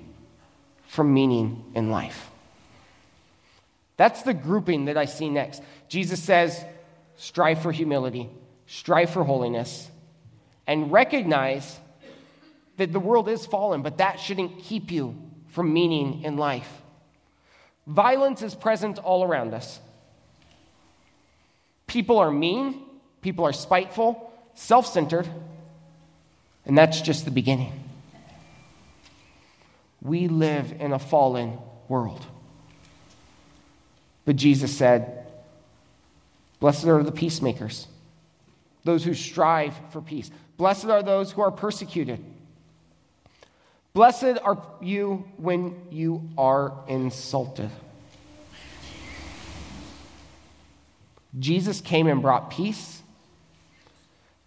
from 0.87 1.13
meaning 1.13 1.65
in 1.75 1.91
life. 1.91 2.31
That's 3.97 4.23
the 4.23 4.35
grouping 4.35 4.87
that 4.87 4.97
I 4.97 5.05
see 5.07 5.29
next. 5.29 5.63
Jesus 5.89 6.23
says, 6.23 6.65
strive 7.17 7.63
for 7.63 7.73
humility, 7.73 8.29
strive 8.67 9.11
for 9.11 9.25
holiness, 9.25 9.89
and 10.67 10.91
recognize 10.93 11.79
that 12.77 12.93
the 12.93 13.01
world 13.01 13.29
is 13.29 13.47
fallen, 13.47 13.83
but 13.83 13.99
that 13.99 14.19
shouldn't 14.19 14.61
keep 14.61 14.91
you 14.91 15.17
from 15.49 15.73
meaning 15.73 16.23
in 16.23 16.37
life. 16.37 16.83
Violence 17.87 18.43
is 18.43 18.55
present 18.55 18.99
all 18.99 19.25
around 19.25 19.53
us. 19.55 19.79
People 21.87 22.19
are 22.19 22.31
mean, 22.31 22.83
people 23.21 23.45
are 23.45 23.53
spiteful, 23.53 24.33
self 24.55 24.87
centered, 24.87 25.29
and 26.65 26.77
that's 26.77 27.01
just 27.01 27.25
the 27.25 27.31
beginning. 27.31 27.73
We 30.01 30.29
live 30.29 30.73
in 30.81 30.93
a 30.93 30.99
fallen 30.99 31.59
world. 31.89 32.25
But 34.25 34.37
Jesus 34.37 34.75
said, 34.77 35.27
Blessed 36.61 36.87
are 36.87 37.03
the 37.03 37.13
peacemakers, 37.13 37.87
those 38.85 39.05
who 39.05 39.13
strive 39.13 39.75
for 39.91 40.01
peace. 40.01 40.31
Blessed 40.57 40.87
are 40.87 41.03
those 41.03 41.33
who 41.33 41.43
are 41.43 41.51
persecuted. 41.51 42.25
Blessed 43.95 44.39
are 44.43 44.61
you 44.83 45.25
when 45.37 45.87
you 45.93 46.29
are 46.37 46.73
insulted. 46.89 47.71
Jesus 51.39 51.81
came 51.81 52.09
and 52.09 52.21
brought 52.21 52.51
peace. 52.51 53.03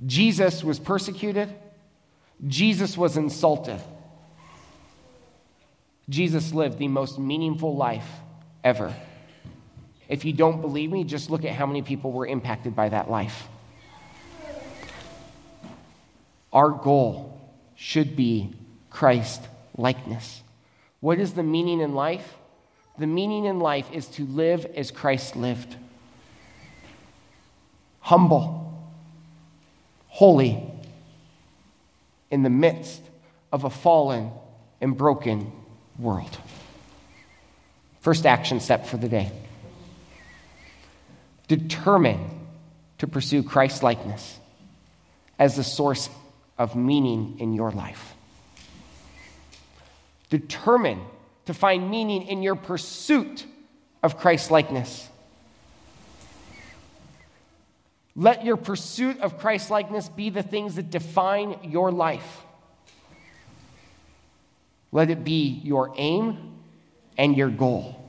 Jesus 0.06 0.66
was 0.66 0.80
persecuted. 0.80 1.56
Jesus 2.46 2.98
was 2.98 3.16
insulted. 3.16 3.80
Jesus 6.10 6.52
lived 6.52 6.78
the 6.78 6.90
most 6.90 7.18
meaningful 7.18 7.74
life 7.74 8.10
ever. 8.66 8.94
If 10.10 10.26
you 10.26 10.34
don't 10.34 10.60
believe 10.60 10.92
me, 10.92 11.06
just 11.06 11.30
look 11.30 11.46
at 11.46 11.54
how 11.54 11.66
many 11.66 11.82
people 11.84 12.12
were 12.12 12.28
impacted 12.28 12.76
by 12.76 12.90
that 12.90 13.10
life. 13.10 13.48
Our 16.52 16.72
goal 16.72 17.40
should 17.76 18.18
be 18.18 18.54
Christ 18.98 19.44
likeness. 19.78 20.42
What 21.02 21.20
is 21.20 21.34
the 21.34 21.44
meaning 21.44 21.82
in 21.82 21.94
life? 21.94 22.34
The 22.98 23.06
meaning 23.06 23.46
in 23.46 23.60
life 23.60 23.86
is 23.94 24.08
to 24.18 24.26
live 24.26 24.66
as 24.76 24.90
Christ 24.90 25.36
lived 25.36 25.76
humble, 28.00 28.74
holy, 30.08 30.64
in 32.32 32.42
the 32.42 32.50
midst 32.50 33.00
of 33.52 33.66
a 33.66 33.70
fallen 33.70 34.32
and 34.82 34.98
broken 34.98 35.52
world. 36.00 36.36
First 38.00 38.26
action 38.26 38.60
step 38.60 38.88
for 38.88 38.98
the 38.98 39.10
day 39.10 39.32
determine 41.48 42.32
to 42.98 43.06
pursue 43.06 43.44
Christ 43.44 43.84
likeness 43.84 44.40
as 45.38 45.56
the 45.56 45.64
source 45.64 46.10
of 46.58 46.76
meaning 46.76 47.36
in 47.38 47.54
your 47.54 47.70
life. 47.70 48.16
Determine 50.30 51.02
to 51.46 51.54
find 51.54 51.90
meaning 51.90 52.24
in 52.24 52.44
your 52.44 52.56
pursuit 52.56 53.46
of 54.04 54.18
Christ 54.18 54.52
likeness. 54.52 55.10
Let 58.16 58.44
your 58.44 58.58
pursuit 58.58 59.20
of 59.22 59.38
Christ 59.38 59.70
likeness 59.70 60.10
be 60.10 60.30
the 60.30 60.44
things 60.44 60.76
that 60.76 60.90
define 60.90 61.60
your 61.64 61.92
life. 61.92 62.42
Let 64.92 65.10
it 65.10 65.24
be 65.24 65.62
your 65.64 65.94
aim 65.98 66.56
and 67.18 67.38
your 67.38 67.50
goal. 67.50 68.04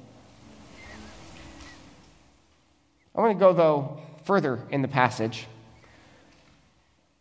I 3.15 3.21
want 3.21 3.39
to 3.39 3.39
go, 3.39 3.53
though, 3.53 4.01
further 4.25 4.61
in 4.71 4.81
the 4.81 4.89
passage. 4.89 5.47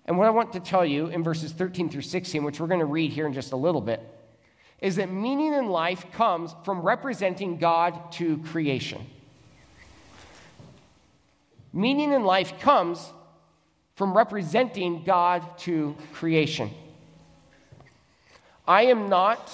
And 0.06 0.18
what 0.18 0.28
I 0.28 0.30
want 0.30 0.54
to 0.54 0.60
tell 0.60 0.86
you 0.86 1.08
in 1.08 1.24
verses 1.24 1.52
13 1.52 1.90
through 1.90 2.04
16, 2.04 2.44
which 2.44 2.60
we're 2.60 2.68
going 2.68 2.80
to 2.80 2.86
read 2.86 3.12
here 3.12 3.28
in 3.28 3.34
just 3.34 3.52
a 3.52 3.58
little 3.58 3.82
bit, 3.82 4.00
is 4.82 4.98
that 4.98 5.12
meaning 5.12 5.54
in 5.54 5.70
life 5.70 6.12
comes 6.12 6.56
from 6.64 6.82
representing 6.82 7.58
God 7.58 8.12
to 8.14 8.38
creation. 8.40 9.06
Meaning 11.74 12.12
in 12.12 12.24
life 12.24 12.60
comes 12.60 13.12
from 13.96 14.16
representing 14.16 15.04
God 15.04 15.58
to 15.60 15.96
creation. 16.14 16.70
I 18.68 18.84
am 18.84 19.10
not 19.10 19.52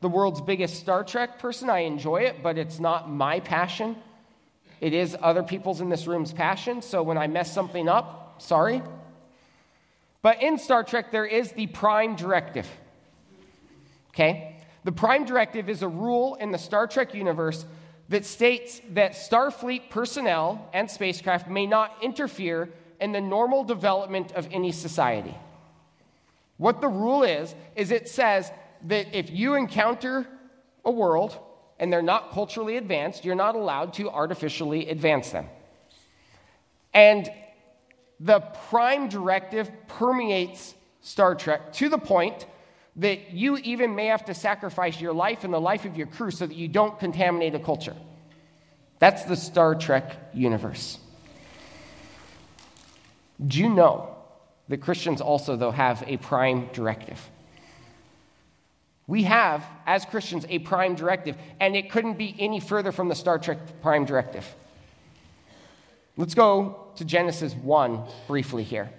the 0.00 0.08
world's 0.08 0.40
biggest 0.40 0.76
Star 0.76 1.02
Trek 1.02 1.38
person. 1.38 1.68
I 1.70 1.80
enjoy 1.80 2.18
it, 2.22 2.42
but 2.42 2.58
it's 2.58 2.78
not 2.78 3.10
my 3.10 3.40
passion. 3.40 3.96
It 4.80 4.92
is 4.92 5.16
other 5.20 5.42
people's 5.42 5.80
in 5.80 5.88
this 5.88 6.06
room's 6.06 6.32
passion. 6.32 6.82
So 6.82 7.02
when 7.02 7.18
I 7.18 7.26
mess 7.26 7.52
something 7.52 7.88
up, 7.88 8.42
sorry. 8.42 8.82
But 10.22 10.42
in 10.42 10.58
Star 10.58 10.84
Trek, 10.84 11.10
there 11.10 11.24
is 11.24 11.52
the 11.52 11.66
prime 11.68 12.16
directive. 12.16 12.68
Okay? 14.14 14.56
The 14.84 14.92
prime 14.92 15.24
directive 15.24 15.68
is 15.68 15.82
a 15.82 15.88
rule 15.88 16.36
in 16.36 16.52
the 16.52 16.58
Star 16.58 16.86
Trek 16.86 17.14
universe 17.14 17.66
that 18.08 18.24
states 18.24 18.80
that 18.90 19.12
Starfleet 19.12 19.90
personnel 19.90 20.68
and 20.72 20.90
spacecraft 20.90 21.48
may 21.48 21.66
not 21.66 21.96
interfere 22.02 22.68
in 23.00 23.12
the 23.12 23.20
normal 23.20 23.64
development 23.64 24.32
of 24.32 24.46
any 24.52 24.72
society. 24.72 25.34
What 26.58 26.80
the 26.80 26.88
rule 26.88 27.22
is, 27.22 27.54
is 27.74 27.90
it 27.90 28.08
says 28.08 28.52
that 28.84 29.16
if 29.16 29.30
you 29.30 29.54
encounter 29.54 30.26
a 30.84 30.90
world 30.90 31.38
and 31.78 31.92
they're 31.92 32.02
not 32.02 32.30
culturally 32.30 32.76
advanced, 32.76 33.24
you're 33.24 33.34
not 33.34 33.56
allowed 33.56 33.94
to 33.94 34.10
artificially 34.10 34.88
advance 34.88 35.30
them. 35.30 35.48
And 36.92 37.28
the 38.20 38.40
prime 38.70 39.08
directive 39.08 39.70
permeates 39.88 40.74
Star 41.00 41.34
Trek 41.34 41.72
to 41.74 41.88
the 41.88 41.98
point 41.98 42.46
that 42.96 43.32
you 43.32 43.56
even 43.58 43.94
may 43.94 44.06
have 44.06 44.24
to 44.26 44.34
sacrifice 44.34 45.00
your 45.00 45.12
life 45.12 45.44
and 45.44 45.52
the 45.52 45.60
life 45.60 45.84
of 45.84 45.96
your 45.96 46.06
crew 46.06 46.30
so 46.30 46.46
that 46.46 46.56
you 46.56 46.68
don't 46.68 46.98
contaminate 46.98 47.54
a 47.54 47.58
culture. 47.58 47.96
That's 48.98 49.24
the 49.24 49.36
Star 49.36 49.74
Trek 49.74 50.16
universe. 50.32 50.98
Do 53.44 53.58
you 53.58 53.68
know 53.68 54.14
that 54.68 54.78
Christians 54.78 55.20
also, 55.20 55.56
though, 55.56 55.72
have 55.72 56.04
a 56.06 56.16
prime 56.18 56.68
directive? 56.72 57.20
We 59.06 59.24
have, 59.24 59.64
as 59.86 60.04
Christians, 60.04 60.46
a 60.48 60.60
prime 60.60 60.94
directive, 60.94 61.36
and 61.60 61.76
it 61.76 61.90
couldn't 61.90 62.16
be 62.16 62.34
any 62.38 62.60
further 62.60 62.92
from 62.92 63.08
the 63.08 63.14
Star 63.14 63.38
Trek 63.38 63.58
prime 63.82 64.04
directive. 64.04 64.46
Let's 66.16 66.34
go 66.34 66.92
to 66.96 67.04
Genesis 67.04 67.54
1 67.54 68.02
briefly 68.28 68.62
here. 68.62 68.90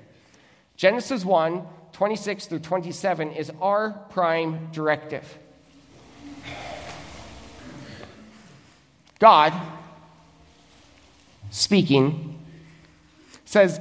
Genesis 0.76 1.24
1, 1.24 1.66
26 1.96 2.48
through 2.48 2.60
27 2.60 3.32
is 3.32 3.50
our 3.62 3.92
prime 4.10 4.68
directive. 4.74 5.40
God, 9.18 9.54
speaking, 11.52 12.38
says, 13.46 13.80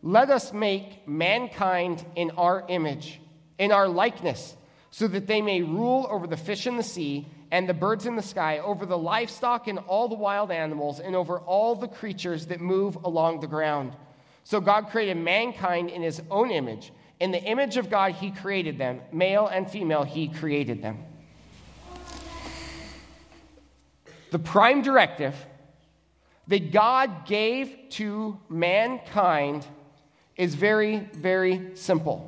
let 0.00 0.30
us 0.30 0.52
make 0.52 1.08
mankind 1.08 2.06
in 2.14 2.30
our 2.38 2.64
image, 2.68 3.20
in 3.58 3.72
our 3.72 3.88
likeness, 3.88 4.54
so 4.92 5.08
that 5.08 5.26
they 5.26 5.42
may 5.42 5.60
rule 5.60 6.06
over 6.08 6.28
the 6.28 6.36
fish 6.36 6.68
in 6.68 6.76
the 6.76 6.84
sea 6.84 7.26
and 7.50 7.68
the 7.68 7.74
birds 7.74 8.06
in 8.06 8.14
the 8.14 8.22
sky, 8.22 8.60
over 8.60 8.86
the 8.86 8.96
livestock 8.96 9.66
and 9.66 9.80
all 9.80 10.06
the 10.06 10.14
wild 10.14 10.52
animals, 10.52 11.00
and 11.00 11.16
over 11.16 11.40
all 11.40 11.74
the 11.74 11.88
creatures 11.88 12.46
that 12.46 12.60
move 12.60 12.94
along 13.02 13.40
the 13.40 13.48
ground. 13.48 13.96
So 14.44 14.60
God 14.60 14.90
created 14.90 15.16
mankind 15.16 15.90
in 15.90 16.00
his 16.00 16.22
own 16.30 16.52
image. 16.52 16.92
In 17.20 17.30
the 17.30 17.42
image 17.42 17.76
of 17.76 17.90
God, 17.90 18.12
he 18.12 18.30
created 18.30 18.78
them. 18.78 19.02
Male 19.12 19.46
and 19.46 19.70
female, 19.70 20.02
he 20.04 20.28
created 20.28 20.82
them. 20.82 21.04
The 24.30 24.38
prime 24.38 24.82
directive 24.82 25.34
that 26.48 26.72
God 26.72 27.26
gave 27.26 27.76
to 27.90 28.38
mankind 28.48 29.66
is 30.36 30.54
very, 30.54 30.98
very 31.12 31.76
simple. 31.76 32.26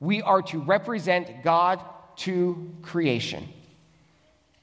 We 0.00 0.22
are 0.22 0.42
to 0.42 0.58
represent 0.58 1.44
God 1.44 1.80
to 2.18 2.72
creation. 2.82 3.48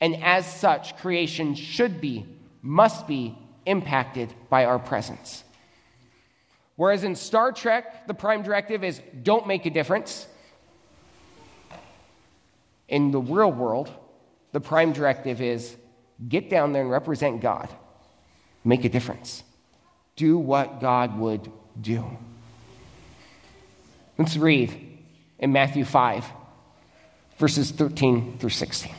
And 0.02 0.22
as 0.24 0.46
such, 0.46 0.98
creation 0.98 1.56
should 1.56 2.02
be, 2.02 2.26
must 2.62 3.08
be 3.08 3.38
impacted 3.66 4.34
by 4.50 4.66
our 4.66 4.80
presence. 4.80 5.45
Whereas 6.76 7.04
in 7.04 7.16
Star 7.16 7.52
Trek, 7.52 8.08
the 8.08 8.14
prime 8.14 8.44
directive 8.44 8.84
is 8.84 9.02
don't 9.24 9.48
make 9.48 9.66
a 9.66 9.70
difference. 9.70 10.28
In 12.88 13.12
the 13.12 13.20
real 13.20 13.52
world, 13.52 13.92
the 14.52 14.60
prime 14.60 14.94
directive 14.94 15.42
is 15.42 15.76
get 16.28 16.50
down 16.50 16.74
there 16.74 16.82
and 16.82 16.92
represent 16.92 17.42
God, 17.42 17.70
make 18.64 18.84
a 18.86 18.90
difference, 18.90 19.44
do 20.16 20.38
what 20.38 20.80
God 20.82 21.18
would 21.18 21.52
do. 21.80 22.06
Let's 24.18 24.38
read 24.38 25.00
in 25.40 25.52
Matthew 25.52 25.84
5, 25.84 26.26
verses 27.38 27.72
13 27.72 28.38
through 28.38 28.50
16. 28.50 28.94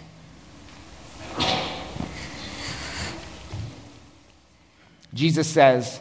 Jesus 5.15 5.49
says, 5.49 6.01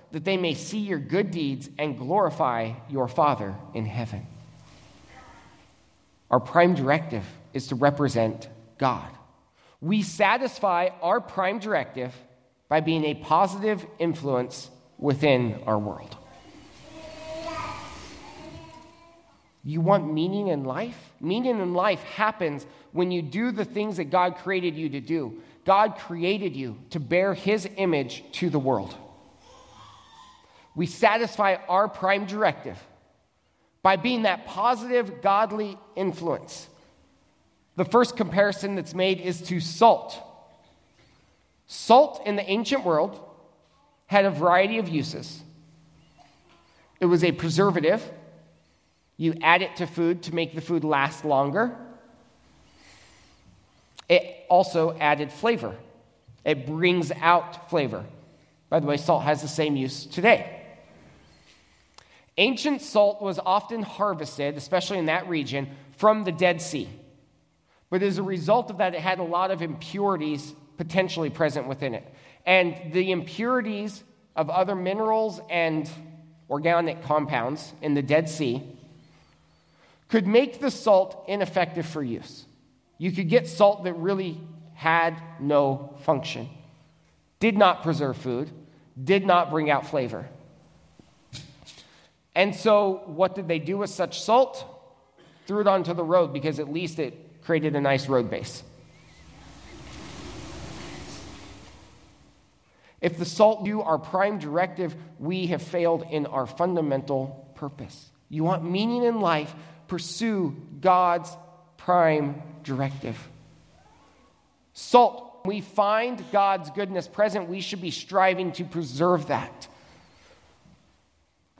that 0.11 0.25
they 0.25 0.37
may 0.37 0.53
see 0.53 0.79
your 0.79 0.99
good 0.99 1.31
deeds 1.31 1.69
and 1.77 1.97
glorify 1.97 2.73
your 2.89 3.07
Father 3.07 3.55
in 3.73 3.85
heaven. 3.85 4.25
Our 6.29 6.39
prime 6.39 6.75
directive 6.75 7.25
is 7.53 7.67
to 7.67 7.75
represent 7.75 8.47
God. 8.77 9.09
We 9.81 10.01
satisfy 10.01 10.89
our 11.01 11.19
prime 11.19 11.59
directive 11.59 12.13
by 12.69 12.79
being 12.79 13.03
a 13.05 13.15
positive 13.15 13.85
influence 13.99 14.69
within 14.97 15.61
our 15.65 15.77
world. 15.77 16.15
You 19.63 19.81
want 19.81 20.11
meaning 20.11 20.47
in 20.47 20.63
life? 20.63 20.97
Meaning 21.19 21.59
in 21.59 21.73
life 21.73 22.01
happens 22.03 22.65
when 22.93 23.11
you 23.11 23.21
do 23.21 23.51
the 23.51 23.65
things 23.65 23.97
that 23.97 24.05
God 24.05 24.37
created 24.37 24.75
you 24.75 24.89
to 24.89 25.01
do. 25.01 25.41
God 25.65 25.97
created 25.97 26.55
you 26.55 26.77
to 26.91 26.99
bear 26.99 27.33
His 27.33 27.67
image 27.77 28.23
to 28.33 28.49
the 28.49 28.57
world. 28.59 28.95
We 30.75 30.85
satisfy 30.85 31.55
our 31.67 31.87
prime 31.87 32.25
directive 32.25 32.77
by 33.81 33.95
being 33.95 34.23
that 34.23 34.45
positive, 34.45 35.21
godly 35.21 35.77
influence. 35.95 36.67
The 37.75 37.85
first 37.85 38.15
comparison 38.15 38.75
that's 38.75 38.93
made 38.93 39.19
is 39.19 39.41
to 39.43 39.59
salt. 39.59 40.17
Salt 41.67 42.21
in 42.25 42.35
the 42.35 42.49
ancient 42.49 42.83
world 42.83 43.19
had 44.07 44.25
a 44.25 44.31
variety 44.31 44.77
of 44.77 44.87
uses. 44.87 45.41
It 46.99 47.05
was 47.05 47.23
a 47.23 47.31
preservative 47.31 48.03
you 49.21 49.35
add 49.43 49.61
it 49.61 49.75
to 49.75 49.85
food 49.85 50.23
to 50.23 50.33
make 50.33 50.55
the 50.55 50.61
food 50.61 50.83
last 50.83 51.23
longer. 51.23 51.77
It 54.09 54.47
also 54.49 54.97
added 54.97 55.31
flavor, 55.31 55.75
it 56.43 56.65
brings 56.65 57.11
out 57.21 57.69
flavor. 57.69 58.03
By 58.69 58.79
the 58.79 58.87
way, 58.87 58.97
salt 58.97 59.21
has 59.23 59.43
the 59.43 59.47
same 59.47 59.75
use 59.75 60.07
today. 60.07 60.60
Ancient 62.37 62.81
salt 62.81 63.21
was 63.21 63.39
often 63.39 63.83
harvested, 63.83 64.57
especially 64.57 64.97
in 64.97 65.05
that 65.05 65.27
region, 65.27 65.69
from 65.97 66.23
the 66.23 66.31
Dead 66.31 66.61
Sea. 66.61 66.89
But 67.89 68.01
as 68.03 68.17
a 68.17 68.23
result 68.23 68.69
of 68.69 68.77
that, 68.77 68.95
it 68.95 69.01
had 69.01 69.19
a 69.19 69.23
lot 69.23 69.51
of 69.51 69.61
impurities 69.61 70.53
potentially 70.77 71.29
present 71.29 71.67
within 71.67 71.93
it. 71.93 72.03
And 72.45 72.93
the 72.93 73.11
impurities 73.11 74.03
of 74.35 74.49
other 74.49 74.75
minerals 74.75 75.41
and 75.49 75.89
organic 76.49 77.03
compounds 77.03 77.73
in 77.81 77.93
the 77.93 78.01
Dead 78.01 78.29
Sea 78.29 78.63
could 80.07 80.25
make 80.25 80.59
the 80.59 80.71
salt 80.71 81.23
ineffective 81.27 81.85
for 81.85 82.03
use. 82.03 82.45
You 82.97 83.11
could 83.11 83.29
get 83.29 83.47
salt 83.47 83.83
that 83.83 83.93
really 83.93 84.39
had 84.73 85.21
no 85.39 85.95
function, 86.03 86.49
did 87.39 87.57
not 87.57 87.83
preserve 87.83 88.17
food, 88.17 88.49
did 89.01 89.25
not 89.25 89.49
bring 89.49 89.69
out 89.69 89.87
flavor. 89.87 90.27
And 92.35 92.55
so, 92.55 93.03
what 93.05 93.35
did 93.35 93.47
they 93.47 93.59
do 93.59 93.77
with 93.77 93.89
such 93.89 94.21
salt? 94.21 94.65
Threw 95.47 95.61
it 95.61 95.67
onto 95.67 95.93
the 95.93 96.03
road 96.03 96.31
because 96.31 96.59
at 96.59 96.71
least 96.71 96.99
it 96.99 97.43
created 97.43 97.75
a 97.75 97.81
nice 97.81 98.07
road 98.07 98.29
base. 98.29 98.63
If 103.01 103.17
the 103.17 103.25
salt 103.25 103.65
do 103.65 103.81
our 103.81 103.97
prime 103.97 104.37
directive, 104.37 104.95
we 105.19 105.47
have 105.47 105.61
failed 105.61 106.05
in 106.09 106.27
our 106.27 106.45
fundamental 106.45 107.51
purpose. 107.55 108.11
You 108.29 108.43
want 108.43 108.63
meaning 108.63 109.03
in 109.03 109.19
life, 109.19 109.53
pursue 109.87 110.55
God's 110.79 111.35
prime 111.77 112.41
directive. 112.63 113.17
Salt, 114.73 115.41
we 115.45 115.61
find 115.61 116.23
God's 116.31 116.69
goodness 116.69 117.07
present, 117.07 117.49
we 117.49 117.59
should 117.59 117.81
be 117.81 117.91
striving 117.91 118.51
to 118.53 118.63
preserve 118.63 119.27
that. 119.27 119.67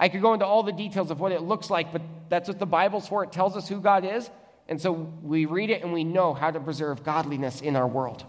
I 0.01 0.09
could 0.09 0.21
go 0.21 0.33
into 0.33 0.47
all 0.47 0.63
the 0.63 0.71
details 0.71 1.11
of 1.11 1.19
what 1.19 1.31
it 1.31 1.43
looks 1.43 1.69
like, 1.69 1.93
but 1.93 2.01
that's 2.27 2.49
what 2.49 2.57
the 2.57 2.65
Bible's 2.65 3.07
for. 3.07 3.23
It 3.23 3.31
tells 3.31 3.55
us 3.55 3.69
who 3.69 3.79
God 3.79 4.03
is. 4.03 4.31
And 4.67 4.81
so 4.81 4.91
we 5.21 5.45
read 5.45 5.69
it 5.69 5.83
and 5.83 5.93
we 5.93 6.03
know 6.03 6.33
how 6.33 6.49
to 6.49 6.59
preserve 6.59 7.03
godliness 7.03 7.61
in 7.61 7.75
our 7.75 7.87
world. 7.87 8.25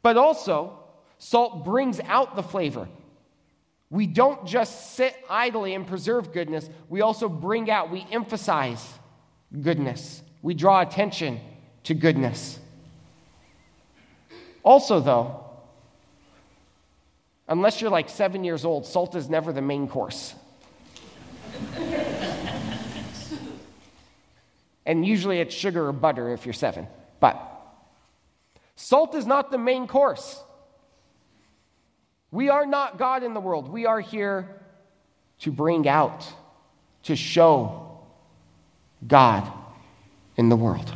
But 0.00 0.16
also, 0.16 0.78
salt 1.18 1.66
brings 1.66 2.00
out 2.00 2.34
the 2.34 2.42
flavor. 2.42 2.88
We 3.90 4.06
don't 4.06 4.46
just 4.46 4.94
sit 4.94 5.14
idly 5.28 5.74
and 5.74 5.86
preserve 5.86 6.32
goodness, 6.32 6.70
we 6.88 7.02
also 7.02 7.28
bring 7.28 7.70
out, 7.70 7.90
we 7.90 8.06
emphasize 8.10 8.84
goodness. 9.60 10.22
We 10.40 10.54
draw 10.54 10.80
attention 10.80 11.40
to 11.84 11.94
goodness. 11.94 12.58
Also, 14.62 14.98
though, 14.98 15.45
unless 17.48 17.80
you're 17.80 17.90
like 17.90 18.08
seven 18.08 18.44
years 18.44 18.64
old, 18.64 18.86
salt 18.86 19.14
is 19.14 19.28
never 19.28 19.52
the 19.52 19.62
main 19.62 19.88
course. 19.88 20.34
and 24.84 25.06
usually 25.06 25.40
it's 25.40 25.54
sugar 25.54 25.88
or 25.88 25.92
butter 25.92 26.32
if 26.32 26.46
you're 26.46 26.52
seven. 26.52 26.86
But 27.20 27.40
salt 28.76 29.14
is 29.14 29.26
not 29.26 29.50
the 29.50 29.58
main 29.58 29.86
course. 29.86 30.42
We 32.30 32.48
are 32.48 32.66
not 32.66 32.98
God 32.98 33.22
in 33.22 33.34
the 33.34 33.40
world. 33.40 33.68
We 33.68 33.86
are 33.86 34.00
here 34.00 34.60
to 35.40 35.52
bring 35.52 35.88
out, 35.88 36.26
to 37.04 37.16
show 37.16 38.00
God 39.06 39.50
in 40.36 40.48
the 40.48 40.56
world. 40.56 40.92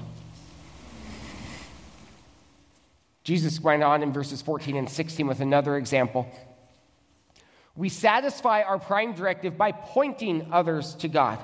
Jesus 3.31 3.61
went 3.61 3.85
on 3.85 4.03
in 4.03 4.13
verses 4.13 4.43
14 4.43 4.75
and 4.75 4.91
16 4.91 5.25
with 5.25 5.39
another 5.39 5.77
example. 5.77 6.29
We 7.77 7.89
satisfy 7.89 8.63
our 8.63 8.81
prime 8.81 9.13
directive 9.13 9.57
by 9.57 9.71
pointing 9.71 10.49
others 10.51 10.97
to 10.97 11.07
God. 11.07 11.39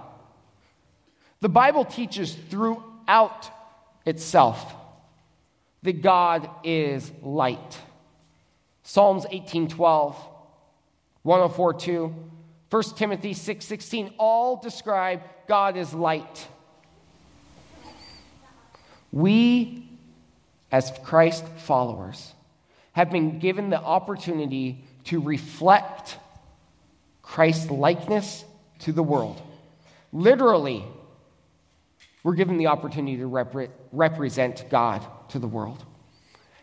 The 1.43 1.49
Bible 1.49 1.85
teaches 1.85 2.35
throughout 2.35 3.49
itself 4.05 4.75
that 5.85 6.03
God 6.03 6.51
is 6.65 7.13
light. 7.23 7.79
Psalms 8.83 9.25
18:12 9.27 10.17
104 11.23 11.75
2, 11.75 12.15
1 12.69 12.83
Timothy 12.97 13.33
6 13.33 13.65
16, 13.65 14.13
all 14.19 14.57
describe 14.57 15.23
God 15.47 15.77
as 15.77 15.95
light. 15.95 16.49
We, 19.13 19.86
as 20.71 20.93
Christ 21.05 21.47
followers, 21.59 22.33
have 22.93 23.11
been 23.11 23.39
given 23.39 23.71
the 23.71 23.81
opportunity 23.81 24.85
to 25.05 25.21
reflect 25.21 26.19
Christ's 27.23 27.71
likeness 27.71 28.45
to 28.81 28.93
the 28.93 29.03
world. 29.03 29.41
Literally, 30.13 30.85
we're 32.23 32.35
given 32.35 32.57
the 32.57 32.69
opportunity 32.69 33.19
to 33.19 33.27
rep- 33.27 33.71
represent 33.93 34.65
God 34.71 35.07
to 35.31 35.39
the 35.39 35.47
world. 35.47 35.85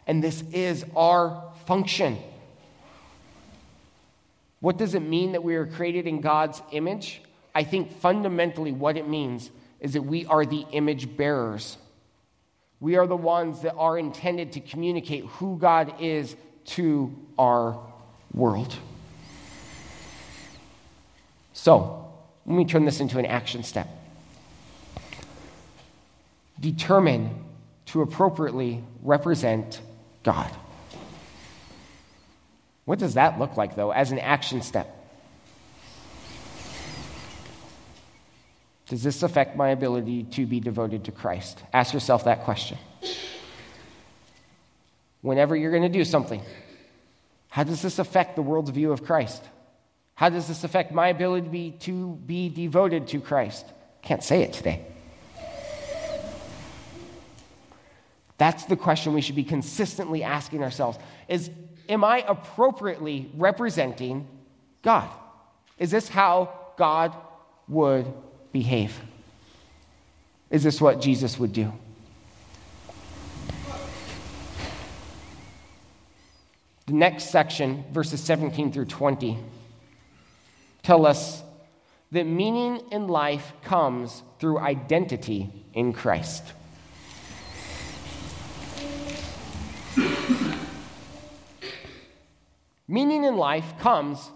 And 0.08 0.24
this 0.24 0.42
is 0.52 0.86
our 0.96 1.54
function. 1.66 2.18
What 4.60 4.78
does 4.78 4.96
it 4.96 5.02
mean 5.02 5.34
that 5.34 5.44
we 5.44 5.56
are 5.56 5.66
created 5.66 6.08
in 6.08 6.22
God's 6.22 6.62
image? 6.72 7.22
I 7.54 7.64
think 7.64 8.00
fundamentally 8.00 8.72
what 8.72 8.98
it 8.98 9.08
means 9.08 9.52
is 9.80 9.94
that 9.94 10.02
we 10.02 10.26
are 10.26 10.46
the 10.46 10.66
image 10.72 11.16
bearers. 11.16 11.78
We 12.80 12.96
are 12.98 13.08
the 13.08 13.16
ones 13.16 13.62
that 13.62 13.76
are 13.76 13.98
intended 13.98 14.54
to 14.54 14.60
communicate 14.60 15.26
who 15.26 15.58
God 15.58 15.96
is 16.02 16.36
to 16.66 17.16
our 17.38 17.80
world. 18.34 18.76
So, 21.54 22.12
let 22.46 22.56
me 22.56 22.66
turn 22.66 22.86
this 22.86 23.00
into 23.00 23.20
an 23.20 23.26
action 23.26 23.64
step. 23.64 23.88
Determine 26.60 27.44
to 27.88 28.02
appropriately 28.02 28.84
represent 29.02 29.82
God. 30.24 30.50
What 32.86 33.00
does 33.00 33.14
that 33.14 33.40
look 33.40 33.56
like, 33.56 33.76
though, 33.76 33.92
as 33.92 34.12
an 34.12 34.20
action 34.20 34.62
step? 34.62 35.03
Does 38.94 39.02
this 39.02 39.24
affect 39.24 39.56
my 39.58 39.70
ability 39.70 40.22
to 40.34 40.46
be 40.46 40.60
devoted 40.60 41.06
to 41.06 41.12
Christ? 41.12 41.64
Ask 41.74 41.96
yourself 41.96 42.26
that 42.26 42.44
question. 42.44 42.78
Whenever 45.22 45.56
you're 45.56 45.72
going 45.72 45.82
to 45.82 45.90
do 45.90 46.06
something, 46.06 46.44
how 47.50 47.64
does 47.64 47.82
this 47.82 47.98
affect 47.98 48.36
the 48.36 48.44
world's 48.44 48.70
view 48.70 48.92
of 48.92 49.04
Christ? 49.04 49.44
How 50.14 50.30
does 50.30 50.48
this 50.48 50.64
affect 50.64 50.92
my 50.92 51.08
ability 51.08 51.72
to 51.80 52.20
be 52.28 52.50
devoted 52.50 53.08
to 53.08 53.20
Christ? 53.20 53.66
Can't 54.04 54.24
say 54.24 54.44
it 54.44 54.54
today. 54.54 54.86
That's 58.38 58.66
the 58.66 58.76
question 58.76 59.16
we 59.16 59.22
should 59.22 59.34
be 59.34 59.44
consistently 59.44 60.22
asking 60.22 60.62
ourselves 60.62 61.00
is 61.28 61.50
am 61.90 62.04
I 62.04 62.24
appropriately 62.28 63.32
representing 63.38 64.28
God? 64.84 65.10
Is 65.80 65.90
this 65.90 66.10
how 66.10 66.54
God 66.78 67.18
would 67.68 68.06
behave? 68.54 69.02
Is 70.50 70.64
this 70.64 70.80
what 70.80 71.02
Jesus 71.02 71.38
would 71.38 71.52
do? 71.52 71.74
The 76.86 76.94
next 76.94 77.32
section, 77.32 77.84
verses 77.92 78.22
17 78.22 78.72
through 78.72 78.86
20, 78.86 79.38
tell 80.84 81.06
us 81.06 81.44
that 82.12 82.26
meaning 82.26 82.82
in 82.92 83.08
life 83.08 83.52
comes 83.64 84.24
through 84.40 84.60
identity 84.60 85.50
in 85.74 85.92
Christ. 85.92 86.44
meaning 92.88 93.24
in 93.24 93.38
life 93.38 93.74
comes 93.80 94.30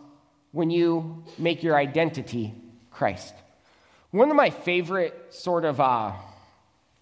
when 0.52 0.72
you 0.72 1.24
make 1.38 1.62
your 1.62 1.76
identity 1.76 2.54
Christ. 2.90 3.36
One 4.12 4.30
of 4.30 4.38
my 4.38 4.50
favorite 4.50 5.34
sort 5.34 5.66
of, 5.66 5.82
uh, 5.82 6.14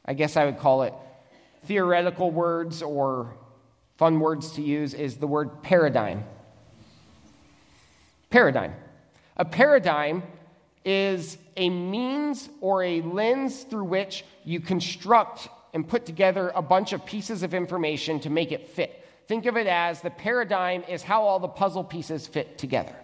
I 0.06 0.14
guess 0.16 0.36
I 0.38 0.46
would 0.46 0.58
call 0.58 0.84
it 0.84 0.94
theoretical 1.66 2.32
words 2.32 2.82
or 2.82 3.36
fun 3.98 4.20
words 4.20 4.54
to 4.54 4.64
use 4.64 4.96
is 4.96 5.18
the 5.18 5.28
word 5.28 5.62
paradigm. 5.62 6.24
Paradigm. 8.32 8.74
A 9.38 9.46
paradigm 9.46 10.24
is 10.84 11.38
a 11.58 11.70
means 11.70 12.50
or 12.60 12.84
a 12.84 13.02
lens 13.02 13.64
through 13.64 13.86
which 13.86 14.26
you 14.44 14.60
construct 14.60 15.48
and 15.76 15.88
put 15.88 16.08
together 16.08 16.52
a 16.56 16.62
bunch 16.62 16.92
of 16.92 17.06
pieces 17.06 17.44
of 17.44 17.54
information 17.54 18.20
to 18.22 18.32
make 18.32 18.52
it 18.52 18.68
fit. 18.70 19.08
Think 19.28 19.46
of 19.46 19.58
it 19.58 19.68
as 19.68 20.02
the 20.02 20.10
paradigm 20.10 20.84
is 20.88 21.04
how 21.04 21.22
all 21.24 21.40
the 21.40 21.48
puzzle 21.48 21.84
pieces 21.84 22.26
fit 22.26 22.58
together. 22.58 22.96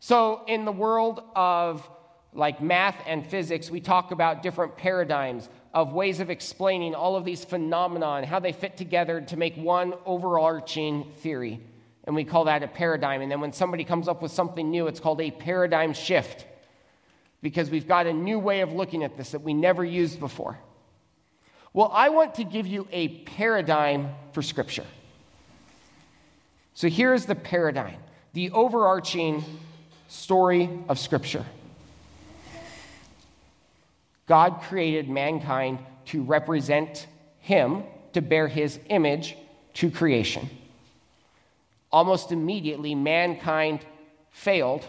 So, 0.00 0.42
in 0.46 0.64
the 0.64 0.72
world 0.72 1.22
of 1.34 1.88
like 2.34 2.60
math 2.60 2.96
and 3.06 3.26
physics, 3.26 3.70
we 3.70 3.80
talk 3.80 4.10
about 4.10 4.42
different 4.42 4.76
paradigms 4.76 5.48
of 5.72 5.92
ways 5.92 6.20
of 6.20 6.30
explaining 6.30 6.94
all 6.94 7.16
of 7.16 7.24
these 7.24 7.44
phenomena 7.44 8.06
and 8.14 8.26
how 8.26 8.40
they 8.40 8.52
fit 8.52 8.76
together 8.76 9.20
to 9.20 9.36
make 9.36 9.56
one 9.56 9.94
overarching 10.04 11.10
theory. 11.18 11.60
And 12.04 12.14
we 12.14 12.24
call 12.24 12.44
that 12.44 12.62
a 12.62 12.68
paradigm. 12.68 13.22
And 13.22 13.30
then 13.30 13.40
when 13.40 13.52
somebody 13.52 13.84
comes 13.84 14.08
up 14.08 14.20
with 14.20 14.30
something 14.30 14.70
new, 14.70 14.88
it's 14.88 15.00
called 15.00 15.20
a 15.20 15.30
paradigm 15.30 15.94
shift 15.94 16.44
because 17.40 17.70
we've 17.70 17.88
got 17.88 18.06
a 18.06 18.12
new 18.12 18.38
way 18.38 18.60
of 18.60 18.72
looking 18.72 19.04
at 19.04 19.16
this 19.16 19.30
that 19.30 19.42
we 19.42 19.54
never 19.54 19.84
used 19.84 20.20
before. 20.20 20.58
Well, 21.72 21.90
I 21.92 22.10
want 22.10 22.36
to 22.36 22.44
give 22.44 22.66
you 22.66 22.86
a 22.92 23.08
paradigm 23.08 24.10
for 24.32 24.42
Scripture. 24.42 24.86
So 26.74 26.88
here's 26.88 27.26
the 27.26 27.34
paradigm, 27.34 27.96
the 28.32 28.50
overarching 28.50 29.44
story 30.08 30.68
of 30.88 30.98
Scripture. 30.98 31.44
God 34.26 34.62
created 34.62 35.08
mankind 35.08 35.78
to 36.06 36.22
represent 36.22 37.06
Him, 37.38 37.84
to 38.12 38.22
bear 38.22 38.48
His 38.48 38.78
image 38.88 39.36
to 39.74 39.90
creation. 39.90 40.48
Almost 41.92 42.32
immediately, 42.32 42.94
mankind 42.94 43.80
failed 44.30 44.84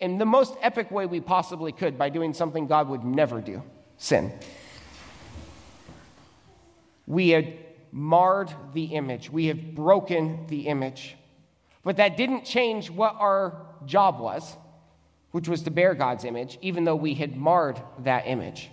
in 0.00 0.18
the 0.18 0.26
most 0.26 0.54
epic 0.62 0.90
way 0.90 1.06
we 1.06 1.20
possibly 1.20 1.72
could 1.72 1.98
by 1.98 2.08
doing 2.08 2.32
something 2.32 2.66
God 2.66 2.88
would 2.88 3.04
never 3.04 3.40
do 3.40 3.62
sin. 3.98 4.32
We 7.06 7.30
had 7.30 7.58
marred 7.92 8.50
the 8.72 8.84
image, 8.84 9.30
we 9.30 9.46
have 9.46 9.74
broken 9.74 10.46
the 10.46 10.68
image. 10.68 11.16
But 11.82 11.96
that 11.96 12.16
didn't 12.16 12.44
change 12.44 12.90
what 12.90 13.16
our 13.18 13.66
job 13.84 14.20
was 14.20 14.56
which 15.30 15.48
was 15.48 15.62
to 15.62 15.70
bear 15.70 15.94
God's 15.94 16.24
image, 16.24 16.58
even 16.60 16.84
though 16.84 16.96
we 16.96 17.14
had 17.14 17.36
marred 17.36 17.80
that 18.00 18.26
image. 18.26 18.70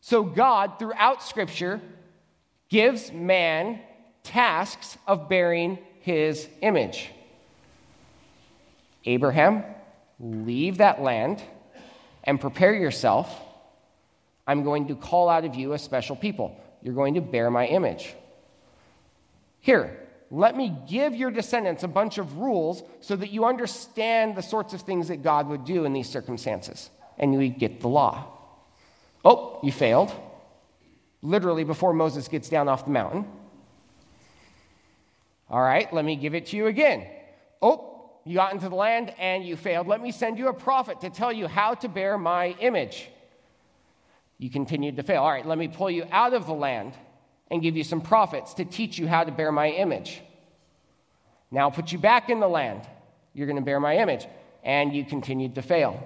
So, 0.00 0.22
God, 0.22 0.78
throughout 0.78 1.22
Scripture, 1.22 1.80
gives 2.68 3.12
man 3.12 3.80
tasks 4.22 4.98
of 5.06 5.28
bearing 5.28 5.78
his 6.00 6.48
image. 6.60 7.10
Abraham, 9.04 9.64
leave 10.20 10.78
that 10.78 11.02
land 11.02 11.42
and 12.24 12.40
prepare 12.40 12.74
yourself. 12.74 13.32
I'm 14.46 14.64
going 14.64 14.88
to 14.88 14.96
call 14.96 15.28
out 15.28 15.44
of 15.44 15.54
you 15.54 15.72
a 15.72 15.78
special 15.78 16.16
people. 16.16 16.56
You're 16.82 16.94
going 16.94 17.14
to 17.14 17.20
bear 17.20 17.50
my 17.50 17.66
image. 17.66 18.14
Here, 19.60 20.01
let 20.32 20.56
me 20.56 20.74
give 20.88 21.14
your 21.14 21.30
descendants 21.30 21.82
a 21.82 21.88
bunch 21.88 22.16
of 22.16 22.38
rules 22.38 22.82
so 23.00 23.14
that 23.16 23.32
you 23.32 23.44
understand 23.44 24.34
the 24.34 24.40
sorts 24.40 24.72
of 24.72 24.80
things 24.80 25.08
that 25.08 25.22
God 25.22 25.46
would 25.48 25.66
do 25.66 25.84
in 25.84 25.92
these 25.92 26.08
circumstances. 26.08 26.88
And 27.18 27.34
you 27.34 27.50
get 27.50 27.82
the 27.82 27.88
law. 27.88 28.32
Oh, 29.26 29.60
you 29.62 29.70
failed. 29.70 30.10
Literally 31.20 31.64
before 31.64 31.92
Moses 31.92 32.28
gets 32.28 32.48
down 32.48 32.66
off 32.66 32.86
the 32.86 32.90
mountain. 32.90 33.26
All 35.50 35.60
right, 35.60 35.92
let 35.92 36.02
me 36.02 36.16
give 36.16 36.34
it 36.34 36.46
to 36.46 36.56
you 36.56 36.66
again. 36.66 37.06
Oh, 37.60 38.10
you 38.24 38.36
got 38.36 38.54
into 38.54 38.70
the 38.70 38.74
land 38.74 39.12
and 39.18 39.44
you 39.44 39.54
failed. 39.54 39.86
Let 39.86 40.00
me 40.00 40.12
send 40.12 40.38
you 40.38 40.48
a 40.48 40.54
prophet 40.54 41.02
to 41.02 41.10
tell 41.10 41.30
you 41.30 41.46
how 41.46 41.74
to 41.74 41.90
bear 41.90 42.16
my 42.16 42.56
image. 42.58 43.10
You 44.38 44.48
continued 44.48 44.96
to 44.96 45.02
fail. 45.02 45.24
All 45.24 45.30
right, 45.30 45.44
let 45.46 45.58
me 45.58 45.68
pull 45.68 45.90
you 45.90 46.06
out 46.10 46.32
of 46.32 46.46
the 46.46 46.54
land 46.54 46.94
and 47.52 47.60
give 47.60 47.76
you 47.76 47.84
some 47.84 48.00
prophets 48.00 48.54
to 48.54 48.64
teach 48.64 48.98
you 48.98 49.06
how 49.06 49.22
to 49.22 49.30
bear 49.30 49.52
my 49.52 49.68
image. 49.68 50.22
Now 51.50 51.60
I'll 51.60 51.70
put 51.70 51.92
you 51.92 51.98
back 51.98 52.30
in 52.30 52.40
the 52.40 52.48
land. 52.48 52.80
You're 53.34 53.46
going 53.46 53.58
to 53.58 53.62
bear 53.62 53.78
my 53.78 53.98
image. 53.98 54.26
And 54.64 54.94
you 54.94 55.04
continued 55.04 55.56
to 55.56 55.62
fail. 55.62 56.02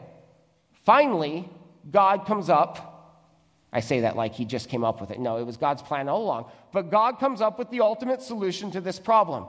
Finally, 0.85 1.49
God 1.89 2.27
comes 2.27 2.51
up. 2.51 3.23
I 3.73 3.79
say 3.79 4.01
that 4.01 4.17
like 4.17 4.35
he 4.35 4.45
just 4.45 4.69
came 4.69 4.83
up 4.83 5.01
with 5.01 5.13
it. 5.13 5.21
No, 5.21 5.37
it 5.37 5.45
was 5.45 5.57
God's 5.57 5.83
plan 5.83 6.09
all 6.09 6.25
along. 6.25 6.51
But 6.73 6.91
God 6.91 7.21
comes 7.21 7.41
up 7.41 7.61
with 7.61 7.71
the 7.71 7.81
ultimate 7.81 8.23
solution 8.23 8.73
to 8.73 8.81
this 8.81 8.99
problem. 8.99 9.47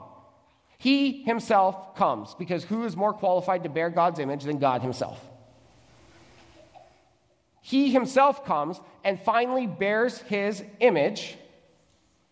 He 0.78 1.24
himself 1.24 1.96
comes 1.96 2.36
because 2.38 2.62
who 2.62 2.84
is 2.84 2.96
more 2.96 3.12
qualified 3.12 3.64
to 3.64 3.68
bear 3.68 3.90
God's 3.90 4.20
image 4.20 4.44
than 4.44 4.58
God 4.58 4.82
himself? 4.82 5.20
He 7.60 7.90
himself 7.90 8.44
comes 8.44 8.80
and 9.02 9.20
finally 9.20 9.66
bears 9.66 10.18
his 10.18 10.62
image 10.78 11.36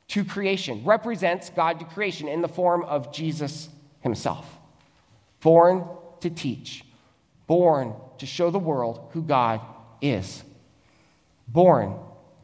to 0.08 0.24
creation, 0.24 0.84
represents 0.84 1.50
God 1.50 1.78
to 1.80 1.84
creation 1.84 2.28
in 2.28 2.40
the 2.40 2.48
form 2.48 2.84
of 2.84 3.12
Jesus 3.12 3.68
himself. 4.00 4.46
born 5.40 5.84
to 6.20 6.30
teach, 6.30 6.84
born 7.46 7.94
to 8.18 8.26
show 8.26 8.50
the 8.50 8.58
world 8.58 9.10
who 9.12 9.22
God 9.22 9.60
is, 10.00 10.42
born 11.46 11.94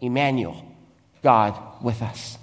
Emmanuel, 0.00 0.64
God 1.22 1.58
with 1.82 2.02
us. 2.02 2.38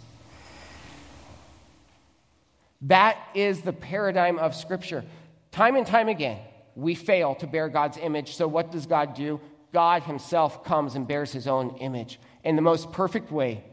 That 2.81 3.17
is 3.33 3.61
the 3.61 3.73
paradigm 3.73 4.39
of 4.39 4.55
Scripture. 4.55 5.03
Time 5.51 5.75
and 5.75 5.85
time 5.85 6.07
again, 6.07 6.39
we 6.75 6.95
fail 6.95 7.35
to 7.35 7.47
bear 7.47 7.67
God's 7.69 7.97
image. 7.97 8.35
So, 8.35 8.47
what 8.47 8.71
does 8.71 8.85
God 8.85 9.13
do? 9.13 9.39
God 9.73 10.03
Himself 10.03 10.63
comes 10.63 10.95
and 10.95 11.07
bears 11.07 11.31
His 11.31 11.47
own 11.47 11.77
image 11.77 12.19
in 12.43 12.55
the 12.55 12.61
most 12.61 12.91
perfect 12.91 13.31
way, 13.31 13.63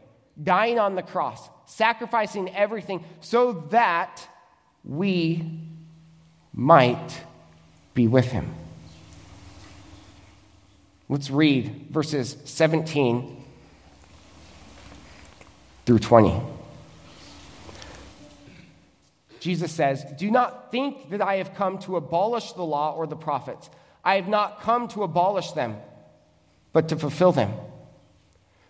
dying 0.41 0.79
on 0.79 0.95
the 0.95 1.01
cross, 1.01 1.49
sacrificing 1.65 2.53
everything 2.55 3.03
so 3.21 3.53
that 3.71 4.27
we 4.83 5.43
might 6.53 7.21
be 7.93 8.07
with 8.07 8.25
Him. 8.25 8.53
Let's 11.09 11.29
read 11.29 11.87
verses 11.89 12.35
17 12.45 13.45
through 15.85 15.99
20. 15.99 16.41
Jesus 19.39 19.71
says, 19.71 20.03
Do 20.17 20.29
not 20.29 20.71
think 20.71 21.11
that 21.11 21.21
I 21.21 21.35
have 21.35 21.55
come 21.55 21.77
to 21.79 21.95
abolish 21.95 22.51
the 22.53 22.63
law 22.63 22.93
or 22.93 23.07
the 23.07 23.15
prophets. 23.15 23.69
I 24.03 24.15
have 24.15 24.27
not 24.27 24.61
come 24.61 24.87
to 24.89 25.03
abolish 25.03 25.51
them, 25.51 25.77
but 26.73 26.89
to 26.89 26.97
fulfill 26.97 27.31
them. 27.31 27.53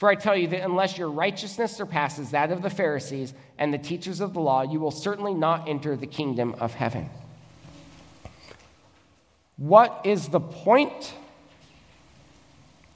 For 0.00 0.08
I 0.08 0.14
tell 0.14 0.34
you 0.34 0.48
that 0.48 0.62
unless 0.62 0.96
your 0.96 1.10
righteousness 1.10 1.76
surpasses 1.76 2.30
that 2.30 2.50
of 2.50 2.62
the 2.62 2.70
Pharisees 2.70 3.34
and 3.58 3.70
the 3.72 3.76
teachers 3.76 4.20
of 4.20 4.32
the 4.32 4.40
law, 4.40 4.62
you 4.62 4.80
will 4.80 4.90
certainly 4.90 5.34
not 5.34 5.68
enter 5.68 5.94
the 5.94 6.06
kingdom 6.06 6.54
of 6.58 6.72
heaven. 6.72 7.10
What 9.58 10.00
is 10.04 10.28
the 10.28 10.40
point? 10.40 11.12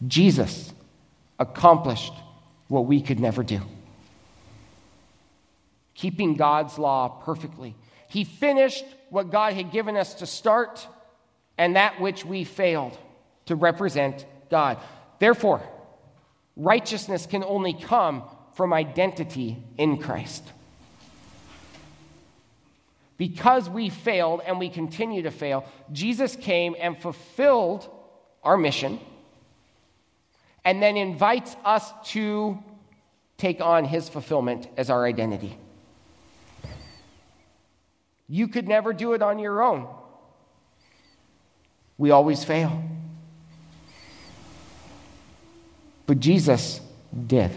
Jesus 0.09 0.73
accomplished 1.38 2.14
what 2.69 2.87
we 2.87 3.03
could 3.03 3.21
never 3.21 3.43
do. 3.43 3.61
Keeping 5.95 6.37
God's 6.37 6.79
law 6.79 7.21
perfectly. 7.23 7.75
He 8.09 8.25
finished 8.25 8.87
what 9.11 9.31
God 9.31 9.53
had 9.53 9.73
given 9.73 9.95
us 9.95 10.14
to 10.14 10.27
start 10.27 10.88
and 11.59 11.77
that 11.77 12.01
which 12.01 12.25
we 12.25 12.45
failed 12.45 12.97
to 13.45 13.57
represent 13.57 14.25
God. 14.51 14.79
Therefore, 15.19 15.61
righteousness 16.57 17.27
can 17.27 17.45
only 17.45 17.73
come 17.75 18.23
from 18.55 18.73
identity 18.73 19.62
in 19.77 19.99
Christ. 19.99 20.45
Because 23.17 23.69
we 23.69 23.90
failed 23.90 24.40
and 24.47 24.59
we 24.59 24.69
continue 24.69 25.23
to 25.23 25.31
fail, 25.31 25.64
Jesus 25.93 26.37
came 26.37 26.75
and 26.79 27.01
fulfilled 27.01 27.88
our 28.43 28.57
mission 28.57 29.01
and 30.64 30.83
then 30.83 30.97
invites 30.97 31.57
us 31.64 31.93
to 32.12 32.59
take 33.37 33.61
on 33.61 33.85
his 33.85 34.09
fulfillment 34.09 34.69
as 34.77 34.90
our 34.90 35.05
identity. 35.05 35.59
You 38.29 38.49
could 38.49 38.67
never 38.67 38.93
do 38.93 39.12
it 39.12 39.23
on 39.23 39.38
your 39.38 39.62
own. 39.62 39.87
We 41.99 42.11
always 42.11 42.43
fail. 42.43 42.83
But 46.07 46.21
Jesus 46.21 46.81
did. 47.27 47.51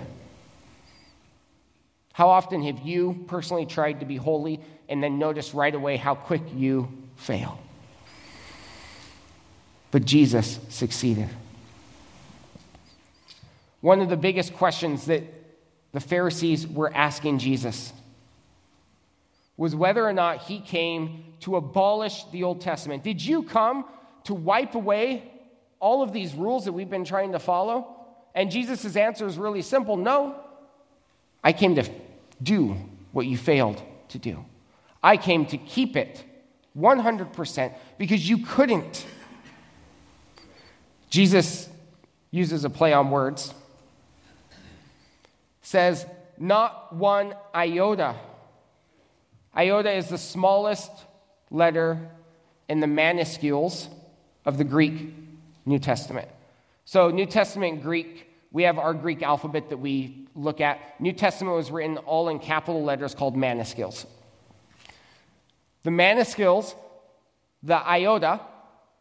How 2.13 2.29
often 2.29 2.63
have 2.63 2.79
you 2.79 3.25
personally 3.27 3.65
tried 3.65 3.99
to 3.99 4.05
be 4.05 4.15
holy 4.15 4.59
and 4.89 5.03
then 5.03 5.19
noticed 5.19 5.53
right 5.53 5.73
away 5.73 5.97
how 5.97 6.15
quick 6.15 6.41
you 6.55 6.91
fail? 7.15 7.59
But 9.91 10.05
Jesus 10.05 10.59
succeeded. 10.69 11.29
One 13.81 14.01
of 14.01 14.09
the 14.09 14.17
biggest 14.17 14.53
questions 14.53 15.05
that 15.05 15.23
the 15.91 15.99
Pharisees 15.99 16.67
were 16.67 16.91
asking 16.93 17.39
Jesus 17.39 17.93
was 19.55 19.75
whether 19.75 20.05
or 20.05 20.13
not 20.13 20.43
he 20.43 20.59
came 20.59 21.23
to 21.41 21.55
abolish 21.55 22.23
the 22.31 22.43
Old 22.43 22.61
Testament. 22.61 23.03
Did 23.03 23.23
you 23.23 23.43
come 23.43 23.85
to 24.25 24.33
wipe 24.33 24.75
away 24.75 25.31
all 25.79 26.03
of 26.03 26.13
these 26.13 26.33
rules 26.33 26.65
that 26.65 26.73
we've 26.73 26.89
been 26.89 27.05
trying 27.05 27.31
to 27.31 27.39
follow? 27.39 27.96
And 28.37 28.51
Jesus' 28.51 28.95
answer 28.95 29.25
is 29.25 29.35
really 29.39 29.63
simple 29.63 29.97
no. 29.97 30.35
I 31.43 31.53
came 31.53 31.73
to 31.73 31.89
do 32.41 32.77
what 33.11 33.25
you 33.25 33.35
failed 33.35 33.81
to 34.09 34.19
do. 34.19 34.45
I 35.01 35.17
came 35.17 35.47
to 35.47 35.57
keep 35.57 35.97
it 35.97 36.23
100% 36.77 37.73
because 37.97 38.29
you 38.29 38.45
couldn't. 38.45 39.07
Jesus 41.09 41.67
uses 42.29 42.63
a 42.63 42.69
play 42.69 42.93
on 42.93 43.09
words, 43.09 43.55
says, 45.63 46.05
not 46.37 46.93
one 46.93 47.33
iota. 47.55 48.13
Iota 49.55 49.91
is 49.93 50.09
the 50.09 50.17
smallest 50.19 50.91
letter 51.49 52.07
in 52.69 52.81
the 52.81 52.87
minuscules 52.87 53.87
of 54.45 54.59
the 54.59 54.63
Greek 54.63 55.11
New 55.65 55.79
Testament. 55.79 56.27
So, 56.85 57.09
New 57.09 57.25
Testament 57.25 57.81
Greek, 57.81 58.26
we 58.51 58.63
have 58.63 58.77
our 58.77 58.93
Greek 58.93 59.21
alphabet 59.21 59.69
that 59.69 59.77
we 59.77 60.27
look 60.35 60.61
at. 60.61 60.99
New 60.99 61.13
Testament 61.13 61.55
was 61.55 61.69
written 61.71 61.97
all 61.97 62.29
in 62.29 62.39
capital 62.39 62.83
letters 62.83 63.13
called 63.13 63.35
minuscules. 63.35 64.05
The 65.83 65.89
minuscules, 65.89 66.75
the 67.63 67.75
iota, 67.75 68.39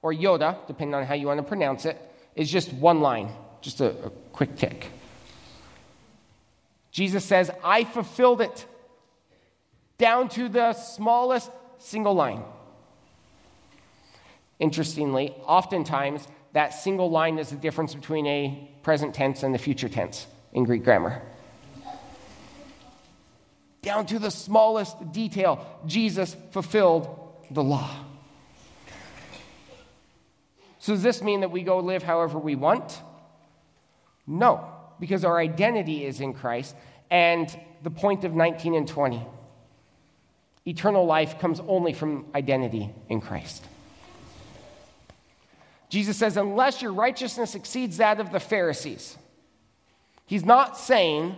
or 0.03 0.13
yoda, 0.13 0.67
depending 0.67 0.95
on 0.95 1.05
how 1.05 1.15
you 1.15 1.27
want 1.27 1.39
to 1.39 1.45
pronounce 1.45 1.85
it, 1.85 1.99
is 2.35 2.51
just 2.51 2.73
one 2.73 3.01
line, 3.01 3.31
just 3.61 3.81
a, 3.81 3.91
a 4.07 4.11
quick 4.33 4.57
tick. 4.57 4.91
Jesus 6.91 7.25
says, 7.25 7.51
I 7.63 7.85
fulfilled 7.85 8.41
it 8.41 8.67
down 9.99 10.29
to 10.31 10.49
the 10.49 10.73
smallest 10.73 11.51
single 11.79 12.15
line. 12.15 12.43
Interestingly, 14.59 15.35
oftentimes 15.45 16.27
that 16.57 16.73
single 16.73 17.11
line 17.11 17.39
is 17.39 17.51
the 17.51 17.57
difference 17.57 17.95
between 17.95 18.27
a 18.27 18.71
present 18.83 19.15
tense 19.15 19.43
and 19.43 19.55
the 19.55 19.59
future 19.59 19.91
tense 19.91 20.27
in 20.55 20.65
Greek 20.65 20.85
grammar. 20.85 21.21
Down 23.83 24.07
to 24.07 24.19
the 24.19 24.31
smallest 24.31 25.13
detail, 25.13 25.83
Jesus 25.85 26.35
fulfilled 26.53 27.11
the 27.51 27.63
law. 27.63 27.91
So, 30.79 30.95
does 30.95 31.03
this 31.03 31.21
mean 31.21 31.41
that 31.41 31.51
we 31.51 31.63
go 31.63 31.81
live 31.81 32.03
however 32.03 32.39
we 32.39 32.55
want? 32.55 33.03
No, 34.27 34.67
because 34.99 35.27
our 35.27 35.39
identity 35.39 36.07
is 36.07 36.23
in 36.23 36.33
Christ. 36.33 36.75
And 37.11 37.55
the 37.83 37.91
point 37.91 38.25
of 38.25 38.33
19 38.35 38.75
and 38.75 38.89
20 38.89 39.23
eternal 40.65 41.05
life 41.05 41.39
comes 41.39 41.61
only 41.69 41.93
from 41.93 42.25
identity 42.35 42.95
in 43.11 43.21
Christ. 43.21 43.63
Jesus 45.89 46.17
says, 46.17 46.37
unless 46.37 46.83
your 46.83 46.93
righteousness 46.93 47.55
exceeds 47.55 47.99
that 47.99 48.21
of 48.21 48.33
the 48.33 48.41
Pharisees, 48.41 49.17
he's 50.27 50.45
not 50.45 50.77
saying 50.77 51.37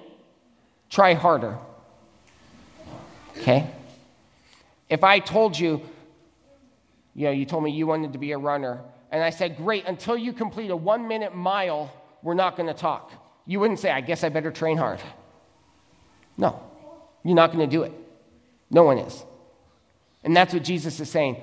try 0.88 1.14
harder. 1.14 1.58
Okay? 3.38 3.70
If 4.88 5.04
I 5.04 5.18
told 5.18 5.58
you, 5.58 5.82
you 7.14 7.24
know, 7.26 7.30
you 7.30 7.44
told 7.44 7.62
me 7.62 7.70
you 7.70 7.86
wanted 7.86 8.12
to 8.14 8.18
be 8.18 8.32
a 8.32 8.38
runner, 8.38 8.80
and 9.10 9.22
I 9.22 9.30
said, 9.30 9.56
great, 9.56 9.86
until 9.86 10.16
you 10.16 10.32
complete 10.32 10.70
a 10.70 10.76
one 10.76 11.08
minute 11.08 11.34
mile, 11.34 11.92
we're 12.22 12.34
not 12.34 12.56
going 12.56 12.68
to 12.68 12.74
talk. 12.74 13.12
You 13.46 13.60
wouldn't 13.60 13.80
say, 13.80 13.90
I 13.90 14.00
guess 14.00 14.24
I 14.24 14.28
better 14.28 14.50
train 14.50 14.76
hard. 14.76 15.00
No, 16.36 16.60
you're 17.24 17.34
not 17.34 17.52
going 17.52 17.68
to 17.68 17.76
do 17.76 17.82
it. 17.82 17.92
No 18.70 18.84
one 18.84 18.98
is. 18.98 19.24
And 20.24 20.36
that's 20.36 20.52
what 20.52 20.64
Jesus 20.64 21.00
is 21.00 21.10
saying. 21.10 21.36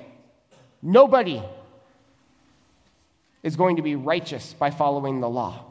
Nobody 0.81 1.41
is 3.45 3.55
going 3.55 3.75
to 3.75 3.83
be 3.83 3.95
righteous 3.95 4.53
by 4.53 4.71
following 4.71 5.21
the 5.21 5.29
law. 5.29 5.63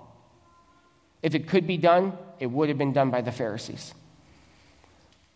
If 1.24 1.34
it 1.34 1.48
could 1.48 1.66
be 1.66 1.76
done, 1.76 2.16
it 2.38 2.46
would 2.46 2.68
have 2.68 2.78
been 2.78 2.92
done 2.92 3.10
by 3.10 3.20
the 3.20 3.32
Pharisees. 3.32 3.92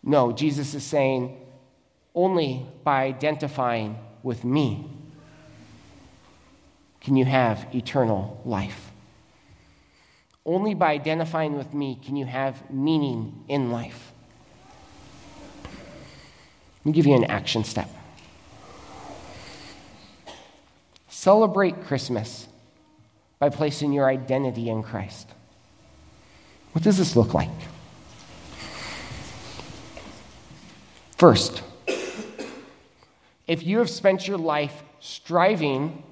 No, 0.01 0.31
Jesus 0.31 0.73
is 0.73 0.83
saying 0.83 1.37
only 2.15 2.65
by 2.85 3.03
identifying 3.03 3.97
with 4.23 4.45
me 4.45 4.89
can 7.01 7.17
you 7.17 7.25
have 7.25 7.67
eternal 7.75 8.41
life. 8.45 8.89
Only 10.45 10.73
by 10.73 10.93
identifying 10.93 11.57
with 11.57 11.73
me 11.73 11.99
can 12.01 12.15
you 12.15 12.25
have 12.25 12.71
meaning 12.71 13.43
in 13.49 13.69
life. 13.69 14.13
Let 15.65 16.85
me 16.85 16.91
give 16.93 17.05
you 17.05 17.15
an 17.15 17.25
action 17.25 17.65
step. 17.65 17.89
Celebrate 21.19 21.83
Christmas 21.83 22.47
by 23.39 23.49
placing 23.49 23.91
your 23.91 24.07
identity 24.07 24.69
in 24.69 24.81
Christ. 24.81 25.27
What 26.71 26.81
does 26.81 26.97
this 26.97 27.17
look 27.17 27.33
like? 27.33 27.49
First, 31.17 31.61
if 33.47 33.65
you 33.65 33.79
have 33.79 33.89
spent 33.89 34.29
your 34.29 34.37
life 34.37 34.81
striving 35.01 36.03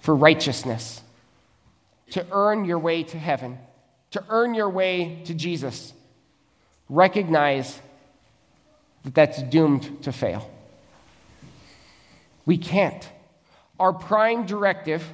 for 0.00 0.16
righteousness, 0.16 1.00
to 2.10 2.26
earn 2.32 2.64
your 2.64 2.80
way 2.80 3.04
to 3.04 3.18
heaven, 3.20 3.56
to 4.10 4.24
earn 4.30 4.52
your 4.52 4.68
way 4.68 5.22
to 5.26 5.32
Jesus, 5.32 5.92
recognize 6.88 7.80
that 9.04 9.14
that's 9.14 9.40
doomed 9.44 10.02
to 10.02 10.10
fail. 10.10 10.50
We 12.44 12.58
can't. 12.58 13.08
Our 13.78 13.92
prime 13.92 14.46
directive, 14.46 15.04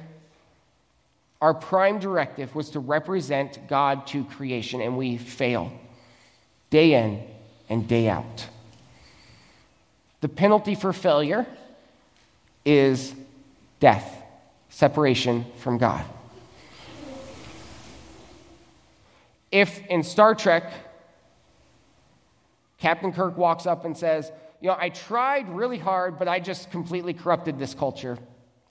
our 1.41 1.53
prime 1.53 1.99
directive 1.99 2.55
was 2.55 2.71
to 2.71 2.79
represent 2.79 3.67
God 3.67 4.07
to 4.07 4.23
creation, 4.23 4.81
and 4.81 4.97
we 4.97 5.17
fail 5.17 5.71
day 6.69 6.93
in 6.93 7.23
and 7.69 7.87
day 7.87 8.09
out. 8.09 8.47
The 10.21 10.29
penalty 10.29 10.73
for 10.73 10.91
failure 10.93 11.45
is 12.63 13.13
death, 13.79 14.17
separation 14.69 15.45
from 15.57 15.77
God. 15.77 16.03
If 19.51 19.85
in 19.85 20.03
Star 20.03 20.33
Trek, 20.35 20.73
Captain 22.79 23.13
Kirk 23.13 23.37
walks 23.37 23.65
up 23.65 23.85
and 23.85 23.95
says, 23.95 24.31
You 24.59 24.69
know, 24.69 24.77
I 24.77 24.89
tried 24.89 25.47
really 25.49 25.77
hard, 25.77 26.17
but 26.17 26.27
I 26.27 26.39
just 26.39 26.71
completely 26.71 27.13
corrupted 27.13 27.57
this 27.57 27.73
culture. 27.73 28.17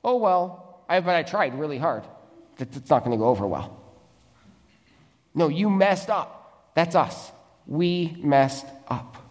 Oh, 0.04 0.16
well, 0.16 0.84
I, 0.88 1.00
but 1.00 1.14
I 1.14 1.22
tried 1.22 1.58
really 1.58 1.78
hard. 1.78 2.04
That's 2.58 2.90
not 2.90 3.04
going 3.04 3.16
to 3.16 3.22
go 3.22 3.28
over 3.28 3.46
well. 3.46 3.80
No, 5.34 5.48
you 5.48 5.70
messed 5.70 6.10
up. 6.10 6.70
That's 6.74 6.94
us. 6.94 7.32
We 7.66 8.16
messed 8.20 8.66
up 8.88 9.24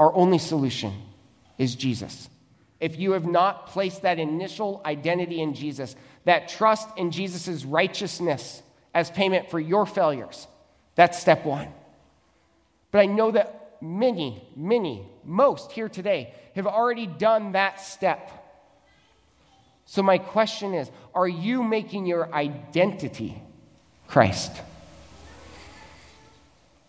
our 0.00 0.12
only 0.14 0.38
solution 0.38 0.94
is 1.58 1.76
Jesus. 1.76 2.30
If 2.80 2.98
you 2.98 3.12
have 3.12 3.26
not 3.26 3.66
placed 3.66 4.02
that 4.02 4.18
initial 4.18 4.80
identity 4.86 5.42
in 5.42 5.52
Jesus, 5.52 5.94
that 6.24 6.48
trust 6.48 6.88
in 6.96 7.10
Jesus' 7.10 7.66
righteousness 7.66 8.62
as 8.94 9.10
payment 9.10 9.50
for 9.50 9.60
your 9.60 9.84
failures, 9.84 10.48
that's 10.94 11.20
step 11.20 11.44
one. 11.44 11.68
But 12.90 13.00
I 13.00 13.06
know 13.06 13.30
that 13.32 13.76
many, 13.82 14.42
many, 14.56 15.06
most 15.22 15.70
here 15.70 15.90
today 15.90 16.32
have 16.56 16.66
already 16.66 17.06
done 17.06 17.52
that 17.52 17.78
step. 17.78 18.39
So, 19.90 20.04
my 20.04 20.18
question 20.18 20.72
is 20.72 20.88
are 21.16 21.26
you 21.26 21.64
making 21.64 22.06
your 22.06 22.32
identity 22.32 23.42
Christ? 24.06 24.52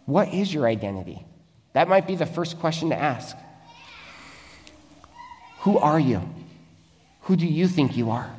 What 0.06 0.32
is 0.32 0.54
your 0.54 0.68
identity? 0.68 1.26
That 1.74 1.88
might 1.88 2.06
be 2.06 2.16
the 2.16 2.28
first 2.28 2.60
question 2.60 2.90
to 2.90 2.96
ask. 2.96 3.36
Who 5.62 5.80
are 5.80 6.00
you? 6.00 6.22
Who 7.22 7.36
do 7.36 7.48
you 7.48 7.68
think 7.68 7.98
you 7.98 8.12
are? 8.12 8.30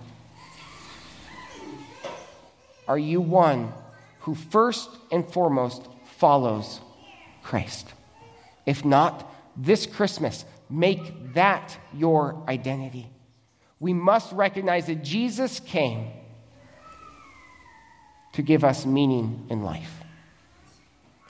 Are 2.87 2.99
you 2.99 3.21
one 3.21 3.73
who 4.21 4.37
first 4.37 4.89
and 5.11 5.29
foremost 5.29 5.89
follows 6.19 6.81
Christ? 7.43 7.89
If 8.65 8.85
not, 8.85 9.29
this 9.57 9.87
Christmas, 9.87 10.45
make 10.71 11.35
that 11.35 11.77
your 11.93 12.41
identity. 12.47 13.12
We 13.83 13.93
must 13.93 14.33
recognize 14.33 14.87
that 14.87 15.03
Jesus 15.03 15.59
came 15.59 16.13
to 18.35 18.41
give 18.41 18.63
us 18.63 18.87
meaning 18.87 19.45
in 19.51 19.65
life. 19.65 19.93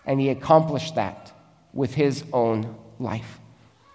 And 0.04 0.20
he 0.20 0.28
accomplished 0.28 0.96
that 0.96 1.32
with 1.72 1.94
his 1.94 2.24
own 2.30 2.76
life. 2.98 3.40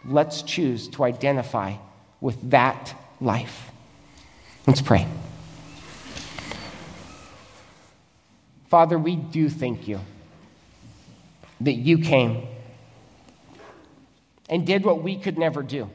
Let's 0.04 0.42
choose 0.42 0.88
to 0.90 1.04
identify 1.04 1.76
with 2.20 2.50
that 2.50 2.96
life. 3.22 3.70
Let's 4.66 4.82
pray. 4.82 5.08
Father, 8.70 8.98
we 8.98 9.18
do 9.18 9.50
thank 9.50 9.88
you 9.88 10.00
that 11.62 11.74
you 11.74 12.00
came 12.00 12.48
and 14.50 14.66
did 14.66 14.84
what 14.84 15.04
we 15.04 15.16
could 15.16 15.38
never 15.38 15.62
do. 15.62 15.92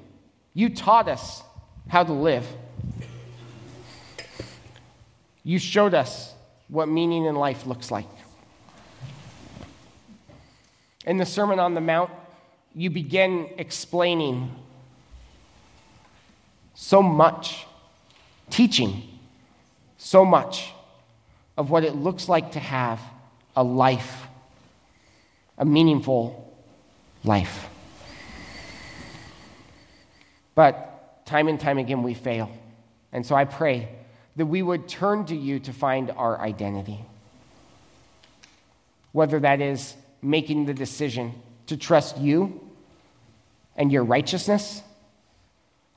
You 0.55 0.73
taught 0.73 1.09
us 1.09 1.43
how 1.89 2.05
to 2.05 2.13
live. 2.13 2.47
You 5.45 5.59
showed 5.59 5.95
us 5.95 6.33
what 6.69 6.89
meaning 6.89 7.25
in 7.25 7.35
life 7.35 7.67
looks 7.67 7.91
like. 7.91 8.07
In 11.05 11.17
the 11.17 11.27
Sermon 11.27 11.59
on 11.59 11.75
the 11.75 11.81
Mount, 11.81 12.11
you 12.75 12.89
begin 12.91 13.49
explaining 13.59 14.55
so 16.75 17.03
much, 17.03 17.67
teaching 18.51 19.03
so 19.99 20.25
much 20.25 20.73
of 21.57 21.71
what 21.71 21.85
it 21.85 21.95
looks 21.95 22.29
like 22.29 22.53
to 22.53 22.61
have 22.61 23.01
a 23.55 23.63
life, 23.63 24.27
a 25.59 25.65
meaningful 25.65 26.55
life. 27.25 27.69
But 30.55 30.92
time 31.25 31.49
and 31.49 31.59
time 31.59 31.79
again, 31.79 32.03
we 32.03 32.15
fail. 32.15 32.51
And 33.13 33.25
so 33.25 33.35
I 33.35 33.45
pray 33.45 33.89
that 34.37 34.47
we 34.47 34.63
would 34.63 34.89
turn 34.89 35.27
to 35.27 35.37
you 35.37 35.59
to 35.61 35.73
find 35.73 36.11
our 36.11 36.41
identity. 36.41 37.05
Whether 39.13 39.41
that 39.41 39.61
is 39.61 39.95
making 40.23 40.67
the 40.67 40.75
decision 40.75 41.35
to 41.67 41.77
trust 41.77 42.19
you 42.19 42.61
and 43.77 43.93
your 43.93 44.05
righteousness, 44.05 44.83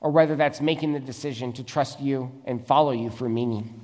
or 0.00 0.10
whether 0.10 0.36
that's 0.36 0.60
making 0.60 0.92
the 0.92 1.00
decision 1.00 1.52
to 1.54 1.64
trust 1.64 2.00
you 2.00 2.30
and 2.44 2.64
follow 2.66 2.92
you 2.92 3.10
for 3.10 3.28
meaning. 3.28 3.80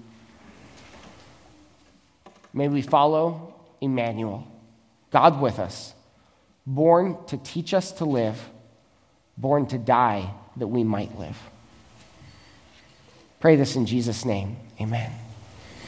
May 2.52 2.68
we 2.68 2.82
follow 2.82 3.54
Emmanuel, 3.80 4.46
God 5.10 5.40
with 5.40 5.58
us, 5.58 5.94
born 6.66 7.16
to 7.26 7.38
teach 7.38 7.72
us 7.72 7.92
to 7.92 8.04
live, 8.04 8.38
born 9.38 9.66
to 9.68 9.78
die 9.78 10.34
that 10.56 10.66
we 10.66 10.84
might 10.84 11.18
live. 11.18 11.38
Pray 13.40 13.56
this 13.56 13.76
in 13.76 13.86
Jesus' 13.86 14.24
name. 14.24 14.56
Amen. 14.80 15.10